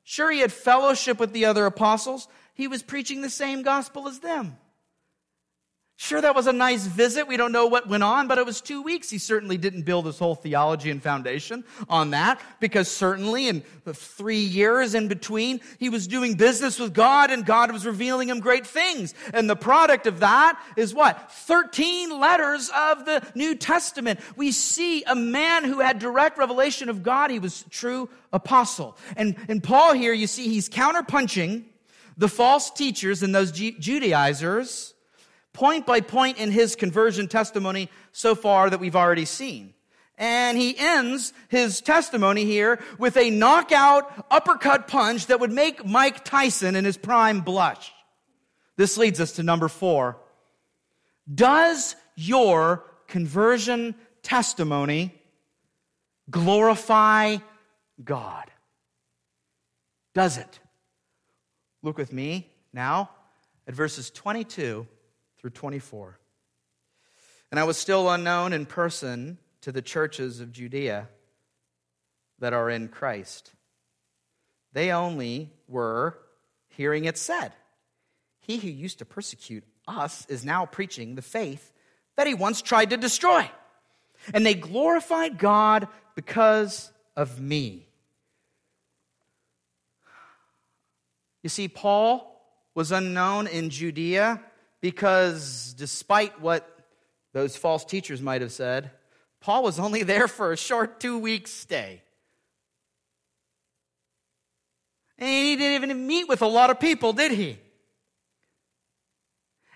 Sure, 0.03 0.29
he 0.29 0.41
had 0.41 0.51
fellowship 0.51 1.19
with 1.19 1.33
the 1.33 1.45
other 1.45 1.65
apostles, 1.65 2.27
he 2.53 2.67
was 2.67 2.83
preaching 2.83 3.21
the 3.21 3.29
same 3.29 3.61
gospel 3.63 4.07
as 4.07 4.19
them. 4.19 4.57
Sure, 6.01 6.19
that 6.19 6.33
was 6.33 6.47
a 6.47 6.51
nice 6.51 6.87
visit. 6.87 7.27
We 7.27 7.37
don't 7.37 7.51
know 7.51 7.67
what 7.67 7.87
went 7.87 8.01
on, 8.01 8.27
but 8.27 8.39
it 8.39 8.45
was 8.45 8.59
two 8.59 8.81
weeks. 8.81 9.11
He 9.11 9.19
certainly 9.19 9.55
didn't 9.55 9.83
build 9.83 10.07
his 10.07 10.17
whole 10.17 10.33
theology 10.33 10.89
and 10.89 11.01
foundation 11.01 11.63
on 11.87 12.09
that 12.09 12.41
because 12.59 12.89
certainly 12.89 13.47
in 13.47 13.61
the 13.83 13.93
three 13.93 14.39
years 14.39 14.95
in 14.95 15.07
between, 15.07 15.61
he 15.77 15.89
was 15.89 16.07
doing 16.07 16.33
business 16.33 16.79
with 16.79 16.95
God 16.95 17.29
and 17.29 17.45
God 17.45 17.71
was 17.71 17.85
revealing 17.85 18.29
him 18.29 18.39
great 18.39 18.65
things. 18.65 19.13
And 19.31 19.47
the 19.47 19.55
product 19.55 20.07
of 20.07 20.21
that 20.21 20.59
is 20.75 20.91
what? 20.91 21.31
13 21.31 22.19
letters 22.19 22.71
of 22.75 23.05
the 23.05 23.21
New 23.35 23.53
Testament. 23.53 24.19
We 24.35 24.51
see 24.51 25.03
a 25.03 25.13
man 25.13 25.65
who 25.65 25.81
had 25.81 25.99
direct 25.99 26.39
revelation 26.39 26.89
of 26.89 27.03
God. 27.03 27.29
He 27.29 27.37
was 27.37 27.63
true 27.69 28.09
apostle. 28.33 28.97
And, 29.15 29.35
and 29.47 29.63
Paul 29.63 29.93
here, 29.93 30.13
you 30.13 30.25
see, 30.25 30.47
he's 30.47 30.67
counterpunching 30.67 31.65
the 32.17 32.27
false 32.27 32.71
teachers 32.71 33.23
and 33.23 33.33
those 33.33 33.51
Judaizers 33.51 34.93
point 35.53 35.85
by 35.85 36.01
point 36.01 36.37
in 36.37 36.51
his 36.51 36.75
conversion 36.75 37.27
testimony 37.27 37.89
so 38.11 38.35
far 38.35 38.69
that 38.69 38.79
we've 38.79 38.95
already 38.95 39.25
seen. 39.25 39.73
And 40.17 40.57
he 40.57 40.77
ends 40.77 41.33
his 41.47 41.81
testimony 41.81 42.45
here 42.45 42.79
with 42.99 43.17
a 43.17 43.31
knockout 43.31 44.27
uppercut 44.29 44.87
punch 44.87 45.27
that 45.27 45.39
would 45.39 45.51
make 45.51 45.85
Mike 45.85 46.23
Tyson 46.23 46.75
in 46.75 46.85
his 46.85 46.97
prime 46.97 47.41
blush. 47.41 47.91
This 48.77 48.97
leads 48.97 49.19
us 49.19 49.33
to 49.33 49.43
number 49.43 49.67
four. 49.67 50.17
Does 51.33 51.95
your 52.15 52.83
conversion 53.07 53.95
testimony 54.21 55.13
glorify 56.29 57.37
God? 58.03 58.45
Does 60.13 60.37
it? 60.37 60.60
Look 61.83 61.97
with 61.97 62.13
me 62.13 62.49
now 62.73 63.09
at 63.67 63.73
verses 63.73 64.09
22 64.11 64.87
through 65.39 65.49
24. 65.49 66.19
And 67.49 67.59
I 67.59 67.63
was 67.63 67.77
still 67.77 68.09
unknown 68.09 68.53
in 68.53 68.65
person 68.65 69.37
to 69.61 69.71
the 69.71 69.81
churches 69.81 70.39
of 70.39 70.51
Judea 70.51 71.07
that 72.39 72.53
are 72.53 72.69
in 72.69 72.87
Christ. 72.87 73.53
They 74.73 74.91
only 74.91 75.51
were 75.67 76.17
hearing 76.69 77.05
it 77.05 77.17
said, 77.17 77.51
He 78.39 78.57
who 78.57 78.69
used 78.69 78.99
to 78.99 79.05
persecute 79.05 79.63
us 79.87 80.25
is 80.27 80.45
now 80.45 80.65
preaching 80.65 81.15
the 81.15 81.21
faith 81.21 81.73
that 82.15 82.27
he 82.27 82.33
once 82.33 82.61
tried 82.61 82.91
to 82.91 82.97
destroy. 82.97 83.49
And 84.33 84.45
they 84.45 84.53
glorified 84.53 85.37
God 85.37 85.87
because 86.15 86.91
of 87.15 87.39
me. 87.39 87.87
You 91.43 91.49
see, 91.49 91.67
Paul 91.67 92.27
was 92.75 92.91
unknown 92.91 93.47
in 93.47 93.69
Judea 93.69 94.41
because 94.79 95.73
despite 95.77 96.39
what 96.39 96.67
those 97.33 97.55
false 97.55 97.85
teachers 97.85 98.21
might 98.21 98.41
have 98.41 98.51
said, 98.51 98.91
Paul 99.39 99.63
was 99.63 99.79
only 99.79 100.03
there 100.03 100.27
for 100.27 100.51
a 100.51 100.57
short 100.57 100.99
two 100.99 101.17
week 101.17 101.47
stay. 101.47 102.01
And 105.17 105.29
he 105.29 105.55
didn't 105.55 105.83
even 105.83 106.07
meet 106.07 106.27
with 106.27 106.41
a 106.41 106.47
lot 106.47 106.69
of 106.69 106.79
people, 106.79 107.13
did 107.13 107.31
he? 107.31 107.59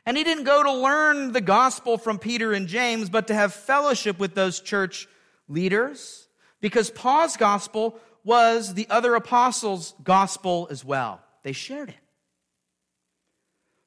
And 0.06 0.18
he 0.18 0.24
didn't 0.24 0.44
go 0.44 0.62
to 0.62 0.72
learn 0.72 1.32
the 1.32 1.42
gospel 1.42 1.98
from 1.98 2.20
Peter 2.20 2.54
and 2.54 2.68
James, 2.68 3.10
but 3.10 3.28
to 3.28 3.34
have 3.34 3.54
fellowship 3.54 4.20
with 4.20 4.36
those 4.36 4.60
church 4.60 5.08
leaders. 5.48 6.28
Because 6.62 6.90
Paul's 6.92 7.38
gospel 7.38 8.00
was 8.24 8.74
the 8.74 8.88
other 8.90 9.16
apostles' 9.16 9.94
gospel 10.04 10.68
as 10.70 10.86
well. 10.86 11.22
They 11.46 11.54
shared 11.54 11.90
it. 11.90 11.96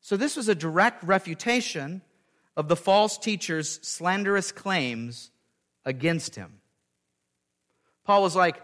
So 0.01 0.17
this 0.17 0.37
was 0.37 0.49
a 0.49 0.55
direct 0.55 1.03
refutation 1.03 2.03
of 2.57 2.69
the 2.69 2.77
false 2.77 3.19
teacher's 3.19 3.81
slanderous 3.83 4.53
claims 4.53 5.33
against 5.85 6.37
him. 6.37 6.61
Paul 8.05 8.23
was 8.23 8.37
like, 8.37 8.63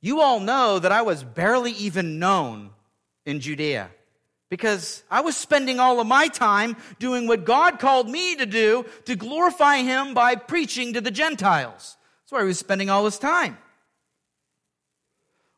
You 0.00 0.22
all 0.22 0.40
know 0.40 0.78
that 0.78 0.90
I 0.90 1.02
was 1.02 1.22
barely 1.22 1.72
even 1.72 2.18
known 2.18 2.70
in 3.26 3.40
Judea 3.40 3.90
because 4.48 5.04
I 5.10 5.20
was 5.20 5.36
spending 5.36 5.78
all 5.78 6.00
of 6.00 6.06
my 6.06 6.28
time 6.28 6.78
doing 6.98 7.26
what 7.26 7.44
God 7.44 7.78
called 7.78 8.08
me 8.08 8.36
to 8.36 8.46
do 8.46 8.86
to 9.04 9.16
glorify 9.16 9.82
Him 9.82 10.14
by 10.14 10.34
preaching 10.34 10.94
to 10.94 11.02
the 11.02 11.10
Gentiles. 11.10 11.98
That's 12.22 12.32
where 12.32 12.40
he 12.40 12.48
was 12.48 12.58
spending 12.58 12.88
all 12.88 13.04
his 13.04 13.18
time. 13.18 13.58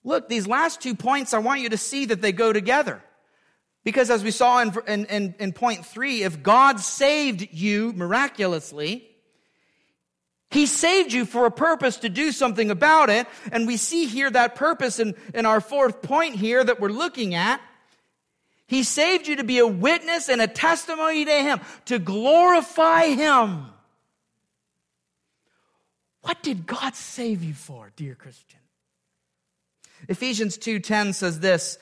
Look, 0.03 0.28
these 0.28 0.46
last 0.46 0.80
two 0.80 0.94
points, 0.94 1.34
I 1.34 1.38
want 1.38 1.61
you 1.61 1.68
to 1.70 1.76
see 1.76 2.07
that 2.07 2.22
they 2.22 2.32
go 2.32 2.53
together. 2.53 3.03
Because 3.84 4.11
as 4.11 4.22
we 4.22 4.30
saw 4.30 4.61
in, 4.61 4.72
in, 4.86 5.07
in, 5.07 5.34
in 5.38 5.53
point 5.53 5.86
three, 5.86 6.22
if 6.22 6.42
God 6.42 6.80
saved 6.80 7.48
you 7.53 7.92
miraculously, 7.94 9.07
he 10.51 10.66
saved 10.66 11.12
you 11.12 11.24
for 11.24 11.46
a 11.46 11.51
purpose 11.51 11.98
to 11.98 12.09
do 12.09 12.32
something 12.32 12.70
about 12.70 13.09
it. 13.09 13.26
And 13.53 13.66
we 13.66 13.76
see 13.76 14.07
here 14.07 14.30
that 14.30 14.55
purpose 14.55 14.98
in, 14.98 15.14
in 15.32 15.46
our 15.46 15.61
fourth 15.61 16.03
point 16.03 16.34
here 16.34 16.62
that 16.62 16.80
we're 16.80 16.88
looking 16.88 17.34
at. 17.34 17.61
He 18.66 18.82
saved 18.82 19.26
you 19.26 19.36
to 19.36 19.44
be 19.44 19.59
a 19.59 19.66
witness 19.66 20.28
and 20.28 20.40
a 20.40 20.46
testimony 20.46 21.24
to 21.24 21.32
Him, 21.32 21.61
to 21.86 21.98
glorify 21.98 23.07
Him. 23.07 23.66
What 26.22 26.42
did 26.42 26.66
God 26.66 26.94
save 26.94 27.42
you 27.42 27.55
for, 27.55 27.90
dear 27.96 28.14
Christian? 28.14 28.59
Ephesians 30.11 30.58
2:10 30.58 31.12
says 31.12 31.38
this, 31.38 31.78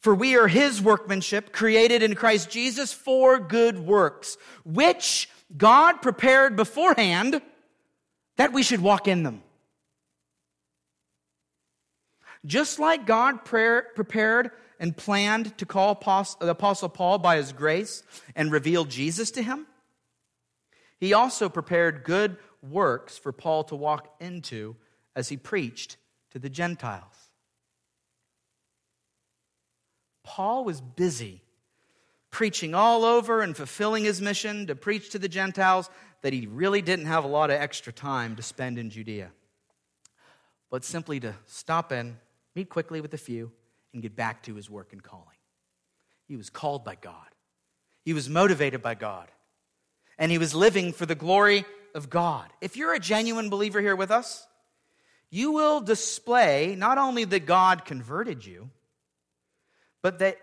"For 0.00 0.14
we 0.14 0.36
are 0.36 0.48
his 0.48 0.82
workmanship, 0.82 1.52
created 1.52 2.02
in 2.02 2.16
Christ 2.16 2.50
Jesus 2.50 2.92
for 2.92 3.38
good 3.38 3.78
works, 3.78 4.36
which 4.64 5.30
God 5.56 6.02
prepared 6.02 6.56
beforehand 6.56 7.40
that 8.36 8.52
we 8.52 8.64
should 8.64 8.80
walk 8.80 9.06
in 9.06 9.22
them." 9.22 9.44
Just 12.44 12.80
like 12.80 13.06
God 13.06 13.44
prepared 13.44 14.50
and 14.80 14.96
planned 14.96 15.56
to 15.56 15.64
call 15.64 15.94
the 15.94 16.50
Apostle 16.50 16.88
Paul 16.88 17.18
by 17.18 17.36
his 17.36 17.52
grace 17.52 18.02
and 18.34 18.50
reveal 18.50 18.84
Jesus 18.84 19.30
to 19.30 19.42
him, 19.42 19.68
he 20.98 21.14
also 21.14 21.48
prepared 21.48 22.02
good 22.02 22.36
works 22.60 23.16
for 23.16 23.32
Paul 23.32 23.62
to 23.64 23.76
walk 23.76 24.16
into 24.20 24.76
as 25.14 25.28
he 25.28 25.36
preached 25.36 25.96
to 26.34 26.40
the 26.40 26.50
Gentiles. 26.50 27.30
Paul 30.24 30.64
was 30.64 30.80
busy 30.80 31.42
preaching 32.32 32.74
all 32.74 33.04
over 33.04 33.40
and 33.40 33.56
fulfilling 33.56 34.02
his 34.02 34.20
mission 34.20 34.66
to 34.66 34.74
preach 34.74 35.10
to 35.10 35.18
the 35.20 35.28
Gentiles 35.28 35.88
that 36.22 36.32
he 36.32 36.48
really 36.48 36.82
didn't 36.82 37.06
have 37.06 37.22
a 37.22 37.28
lot 37.28 37.50
of 37.50 37.60
extra 37.60 37.92
time 37.92 38.34
to 38.34 38.42
spend 38.42 38.76
in 38.76 38.90
Judea, 38.90 39.30
but 40.70 40.84
simply 40.84 41.20
to 41.20 41.36
stop 41.46 41.92
in, 41.92 42.16
meet 42.56 42.68
quickly 42.68 43.00
with 43.00 43.14
a 43.14 43.18
few, 43.18 43.52
and 43.92 44.02
get 44.02 44.16
back 44.16 44.42
to 44.42 44.56
his 44.56 44.68
work 44.68 44.92
and 44.92 45.00
calling. 45.00 45.38
He 46.26 46.36
was 46.36 46.50
called 46.50 46.84
by 46.84 46.96
God, 46.96 47.28
he 48.04 48.12
was 48.12 48.28
motivated 48.28 48.82
by 48.82 48.96
God, 48.96 49.28
and 50.18 50.32
he 50.32 50.38
was 50.38 50.52
living 50.52 50.92
for 50.92 51.06
the 51.06 51.14
glory 51.14 51.64
of 51.94 52.10
God. 52.10 52.50
If 52.60 52.76
you're 52.76 52.94
a 52.94 52.98
genuine 52.98 53.50
believer 53.50 53.80
here 53.80 53.94
with 53.94 54.10
us, 54.10 54.48
you 55.34 55.50
will 55.50 55.80
display 55.80 56.76
not 56.78 56.96
only 56.96 57.24
that 57.24 57.44
God 57.44 57.84
converted 57.84 58.46
you, 58.46 58.70
but 60.00 60.20
that 60.20 60.38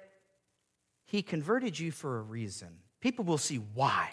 He 1.06 1.22
converted 1.22 1.80
you 1.80 1.94
for 1.94 2.18
a 2.18 2.22
reason. 2.22 2.68
People 3.00 3.24
will 3.24 3.38
see 3.38 3.56
why 3.56 4.10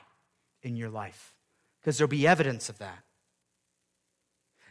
in 0.62 0.76
your 0.76 0.88
life 0.88 1.34
because 1.80 1.98
there'll 1.98 2.08
be 2.08 2.28
evidence 2.28 2.68
of 2.68 2.78
that. 2.78 3.02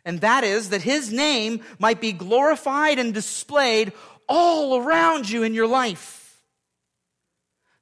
And 0.05 0.21
that 0.21 0.45
is 0.45 0.69
that 0.69 0.81
His 0.81 1.11
name 1.11 1.59
might 1.77 1.99
be 1.99 2.13
glorified 2.13 2.99
and 2.99 3.13
displayed 3.13 3.91
all 4.29 4.77
around 4.77 5.29
you 5.29 5.43
in 5.43 5.53
your 5.53 5.67
life. 5.67 6.41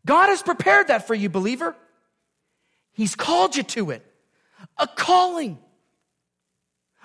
God 0.03 0.29
has 0.29 0.41
prepared 0.41 0.87
that 0.87 1.05
for 1.05 1.13
you, 1.13 1.29
believer. 1.29 1.75
He's 2.91 3.13
called 3.13 3.55
you 3.55 3.61
to 3.63 3.91
it 3.91 4.03
a 4.79 4.87
calling. 4.87 5.59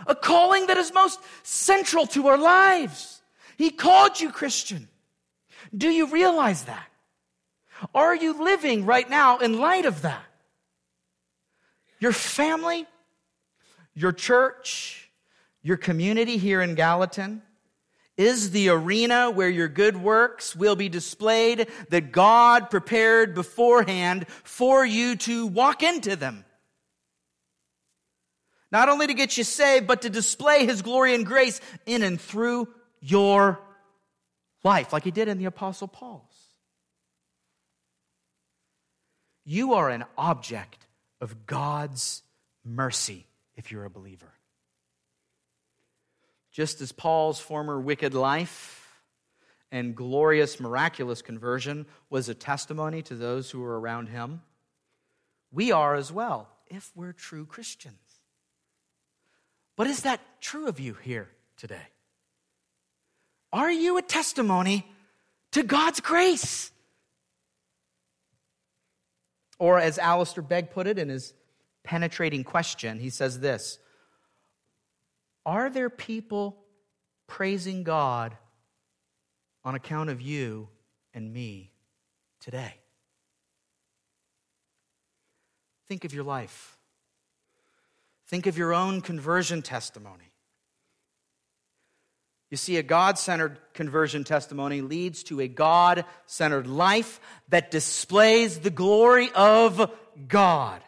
A 0.06 0.14
calling 0.14 0.66
that 0.66 0.76
is 0.76 0.92
most 0.92 1.20
central 1.42 2.06
to 2.08 2.28
our 2.28 2.38
lives. 2.38 3.22
He 3.56 3.70
called 3.70 4.20
you 4.20 4.30
Christian. 4.30 4.88
Do 5.76 5.88
you 5.88 6.06
realize 6.06 6.64
that? 6.64 6.86
Are 7.94 8.14
you 8.14 8.42
living 8.42 8.86
right 8.86 9.08
now 9.08 9.38
in 9.38 9.58
light 9.58 9.86
of 9.86 10.02
that? 10.02 10.24
Your 11.98 12.12
family, 12.12 12.86
your 13.94 14.12
church, 14.12 15.10
your 15.62 15.76
community 15.76 16.38
here 16.38 16.62
in 16.62 16.74
Gallatin 16.74 17.42
is 18.16 18.50
the 18.50 18.68
arena 18.68 19.30
where 19.30 19.48
your 19.48 19.68
good 19.68 19.96
works 19.96 20.54
will 20.54 20.76
be 20.76 20.88
displayed 20.88 21.68
that 21.88 22.12
God 22.12 22.70
prepared 22.70 23.34
beforehand 23.34 24.26
for 24.44 24.84
you 24.84 25.16
to 25.16 25.46
walk 25.46 25.82
into 25.82 26.16
them. 26.16 26.44
Not 28.72 28.88
only 28.88 29.06
to 29.06 29.14
get 29.14 29.36
you 29.36 29.44
saved, 29.44 29.86
but 29.86 30.02
to 30.02 30.10
display 30.10 30.64
his 30.64 30.82
glory 30.82 31.14
and 31.14 31.26
grace 31.26 31.60
in 31.86 32.02
and 32.02 32.20
through 32.20 32.68
your 33.00 33.60
life, 34.62 34.92
like 34.92 35.04
he 35.04 35.10
did 35.10 35.28
in 35.28 35.38
the 35.38 35.46
Apostle 35.46 35.88
Paul's. 35.88 36.24
You 39.44 39.74
are 39.74 39.90
an 39.90 40.04
object 40.16 40.86
of 41.20 41.46
God's 41.46 42.22
mercy 42.64 43.26
if 43.56 43.72
you're 43.72 43.84
a 43.84 43.90
believer. 43.90 44.32
Just 46.52 46.80
as 46.80 46.92
Paul's 46.92 47.40
former 47.40 47.80
wicked 47.80 48.14
life 48.14 49.02
and 49.72 49.94
glorious, 49.94 50.60
miraculous 50.60 51.22
conversion 51.22 51.86
was 52.10 52.28
a 52.28 52.34
testimony 52.34 53.02
to 53.02 53.14
those 53.14 53.50
who 53.50 53.60
were 53.60 53.78
around 53.78 54.08
him, 54.08 54.42
we 55.52 55.72
are 55.72 55.94
as 55.94 56.12
well 56.12 56.48
if 56.68 56.90
we're 56.94 57.12
true 57.12 57.46
Christians. 57.46 58.09
But 59.76 59.86
is 59.86 60.02
that 60.02 60.20
true 60.40 60.66
of 60.66 60.78
you 60.78 60.94
here 60.94 61.28
today? 61.56 61.88
Are 63.52 63.70
you 63.70 63.98
a 63.98 64.02
testimony 64.02 64.86
to 65.52 65.62
God's 65.62 66.00
grace? 66.00 66.70
Or, 69.58 69.78
as 69.78 69.98
Alistair 69.98 70.42
Begg 70.42 70.70
put 70.70 70.86
it 70.86 70.98
in 70.98 71.08
his 71.08 71.34
penetrating 71.82 72.44
question, 72.44 72.98
he 72.98 73.10
says 73.10 73.40
this 73.40 73.78
Are 75.44 75.68
there 75.68 75.90
people 75.90 76.64
praising 77.26 77.82
God 77.82 78.36
on 79.64 79.74
account 79.74 80.10
of 80.10 80.20
you 80.20 80.68
and 81.12 81.32
me 81.32 81.72
today? 82.40 82.74
Think 85.88 86.04
of 86.04 86.14
your 86.14 86.24
life. 86.24 86.79
Think 88.30 88.46
of 88.46 88.56
your 88.56 88.72
own 88.72 89.00
conversion 89.00 89.60
testimony. 89.60 90.30
You 92.48 92.56
see, 92.56 92.76
a 92.76 92.82
God 92.84 93.18
centered 93.18 93.58
conversion 93.74 94.22
testimony 94.22 94.82
leads 94.82 95.24
to 95.24 95.40
a 95.40 95.48
God 95.48 96.04
centered 96.26 96.68
life 96.68 97.20
that 97.48 97.72
displays 97.72 98.60
the 98.60 98.70
glory 98.70 99.30
of 99.34 99.90
God. 100.28 100.80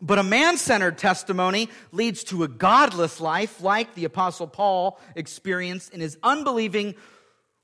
But 0.00 0.18
a 0.18 0.22
man 0.22 0.56
centered 0.56 0.96
testimony 0.96 1.68
leads 1.92 2.24
to 2.24 2.44
a 2.44 2.48
godless 2.48 3.20
life, 3.20 3.60
like 3.60 3.94
the 3.94 4.06
Apostle 4.06 4.46
Paul 4.46 4.98
experienced 5.14 5.92
in 5.92 6.00
his 6.00 6.16
unbelieving 6.22 6.94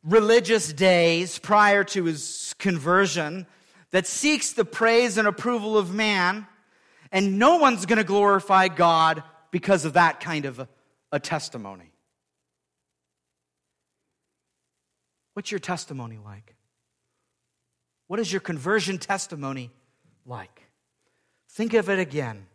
religious 0.03 0.71
days 0.75 1.39
prior 1.39 1.85
to 1.85 2.05
his 2.05 2.55
conversion, 2.59 3.47
that 3.93 4.07
seeks 4.07 4.53
the 4.53 4.67
praise 4.67 5.17
and 5.17 5.27
approval 5.27 5.79
of 5.79 5.95
man 5.95 6.47
and 7.13 7.39
no 7.39 7.57
one's 7.57 7.87
going 7.87 7.99
to 7.99 8.05
glorify 8.05 8.69
God 8.69 9.23
because 9.51 9.85
of 9.85 9.93
that 9.93 10.21
kind 10.21 10.45
of 10.47 10.67
a, 11.13 11.21
testimony. 11.21 11.93
What's 15.35 15.53
your 15.53 15.61
testimony 15.61 16.19
like? 16.19 16.57
What 18.09 18.19
is 18.19 18.33
your 18.33 18.41
conversion 18.41 18.99
testimony 18.99 19.71
like? 20.27 20.63
Think 21.51 21.75
of 21.75 21.89
it 21.89 22.01
again. 22.01 22.47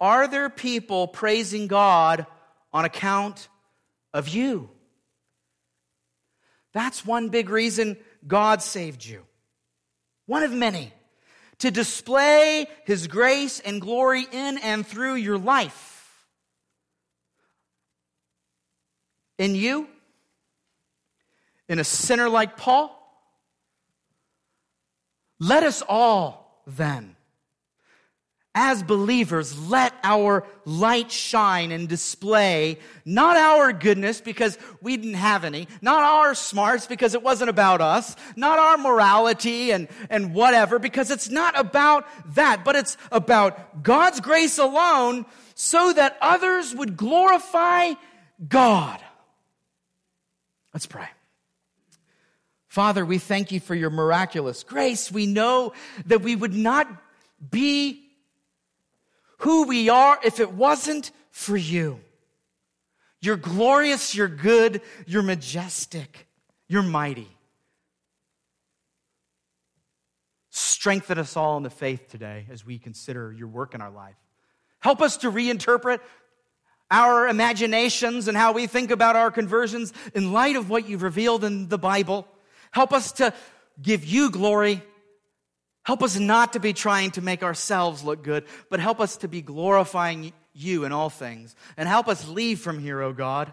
Are 0.00 0.28
there 0.28 0.48
people 0.48 1.08
praising 1.08 1.66
God 1.66 2.26
on 2.72 2.84
account 2.84 3.48
of 4.12 4.28
you? 4.28 4.70
That's 6.72 7.04
one 7.04 7.30
big 7.30 7.50
reason 7.50 7.96
God 8.26 8.62
saved 8.62 9.04
you. 9.04 9.24
One 10.26 10.42
of 10.42 10.52
many 10.52 10.92
to 11.58 11.70
display 11.70 12.66
his 12.84 13.06
grace 13.06 13.60
and 13.60 13.80
glory 13.80 14.26
in 14.30 14.58
and 14.58 14.86
through 14.86 15.14
your 15.14 15.38
life. 15.38 15.94
in 19.38 19.54
you? 19.54 19.88
In 21.68 21.78
a 21.78 21.84
sinner 21.84 22.28
like 22.28 22.56
Paul? 22.56 23.00
Let 25.38 25.62
us 25.62 25.82
all 25.88 26.62
then 26.66 27.13
as 28.54 28.84
believers, 28.84 29.58
let 29.68 29.92
our 30.04 30.46
light 30.64 31.10
shine 31.10 31.72
and 31.72 31.88
display 31.88 32.78
not 33.04 33.36
our 33.36 33.72
goodness 33.72 34.20
because 34.20 34.56
we 34.80 34.96
didn't 34.96 35.14
have 35.14 35.44
any, 35.44 35.66
not 35.82 36.02
our 36.02 36.34
smarts 36.34 36.86
because 36.86 37.14
it 37.14 37.22
wasn't 37.22 37.50
about 37.50 37.80
us, 37.80 38.14
not 38.36 38.58
our 38.60 38.78
morality 38.78 39.72
and, 39.72 39.88
and 40.08 40.34
whatever 40.34 40.78
because 40.78 41.10
it's 41.10 41.28
not 41.28 41.58
about 41.58 42.06
that, 42.34 42.64
but 42.64 42.76
it's 42.76 42.96
about 43.10 43.82
God's 43.82 44.20
grace 44.20 44.58
alone 44.58 45.26
so 45.54 45.92
that 45.92 46.16
others 46.20 46.74
would 46.74 46.96
glorify 46.96 47.94
God. 48.46 49.00
Let's 50.72 50.86
pray. 50.86 51.08
Father, 52.68 53.04
we 53.04 53.18
thank 53.18 53.52
you 53.52 53.60
for 53.60 53.74
your 53.74 53.90
miraculous 53.90 54.62
grace. 54.62 55.10
We 55.10 55.26
know 55.26 55.72
that 56.06 56.22
we 56.22 56.34
would 56.34 56.54
not 56.54 56.88
be 57.50 58.03
who 59.38 59.66
we 59.66 59.88
are 59.88 60.18
if 60.24 60.40
it 60.40 60.52
wasn't 60.52 61.10
for 61.30 61.56
you. 61.56 62.00
You're 63.20 63.36
glorious, 63.36 64.14
you're 64.14 64.28
good, 64.28 64.82
you're 65.06 65.22
majestic, 65.22 66.28
you're 66.68 66.82
mighty. 66.82 67.28
Strengthen 70.50 71.18
us 71.18 71.36
all 71.36 71.56
in 71.56 71.62
the 71.62 71.70
faith 71.70 72.08
today 72.08 72.46
as 72.50 72.64
we 72.64 72.78
consider 72.78 73.32
your 73.32 73.48
work 73.48 73.74
in 73.74 73.80
our 73.80 73.90
life. 73.90 74.14
Help 74.80 75.00
us 75.00 75.16
to 75.18 75.30
reinterpret 75.30 76.00
our 76.90 77.26
imaginations 77.26 78.28
and 78.28 78.36
how 78.36 78.52
we 78.52 78.66
think 78.66 78.90
about 78.90 79.16
our 79.16 79.30
conversions 79.30 79.92
in 80.14 80.32
light 80.32 80.56
of 80.56 80.68
what 80.68 80.86
you've 80.88 81.02
revealed 81.02 81.42
in 81.42 81.68
the 81.68 81.78
Bible. 81.78 82.28
Help 82.70 82.92
us 82.92 83.10
to 83.12 83.32
give 83.80 84.04
you 84.04 84.30
glory 84.30 84.82
Help 85.84 86.02
us 86.02 86.18
not 86.18 86.54
to 86.54 86.60
be 86.60 86.72
trying 86.72 87.10
to 87.12 87.22
make 87.22 87.42
ourselves 87.42 88.02
look 88.02 88.22
good, 88.24 88.44
but 88.70 88.80
help 88.80 89.00
us 89.00 89.18
to 89.18 89.28
be 89.28 89.42
glorifying 89.42 90.32
you 90.54 90.84
in 90.84 90.92
all 90.92 91.10
things. 91.10 91.54
And 91.76 91.88
help 91.88 92.08
us 92.08 92.26
leave 92.26 92.58
from 92.58 92.78
here, 92.78 93.02
O 93.02 93.08
oh 93.08 93.12
God, 93.12 93.52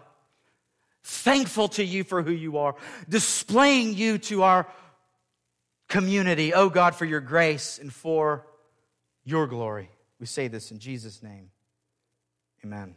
thankful 1.04 1.68
to 1.68 1.84
you 1.84 2.04
for 2.04 2.22
who 2.22 2.32
you 2.32 2.58
are, 2.58 2.74
displaying 3.08 3.94
you 3.94 4.18
to 4.18 4.42
our 4.42 4.66
community, 5.88 6.54
O 6.54 6.62
oh 6.62 6.68
God, 6.70 6.94
for 6.94 7.04
your 7.04 7.20
grace 7.20 7.78
and 7.78 7.92
for 7.92 8.46
your 9.24 9.46
glory. 9.46 9.90
We 10.18 10.26
say 10.26 10.48
this 10.48 10.70
in 10.70 10.78
Jesus' 10.78 11.22
name. 11.22 11.50
Amen. 12.64 12.96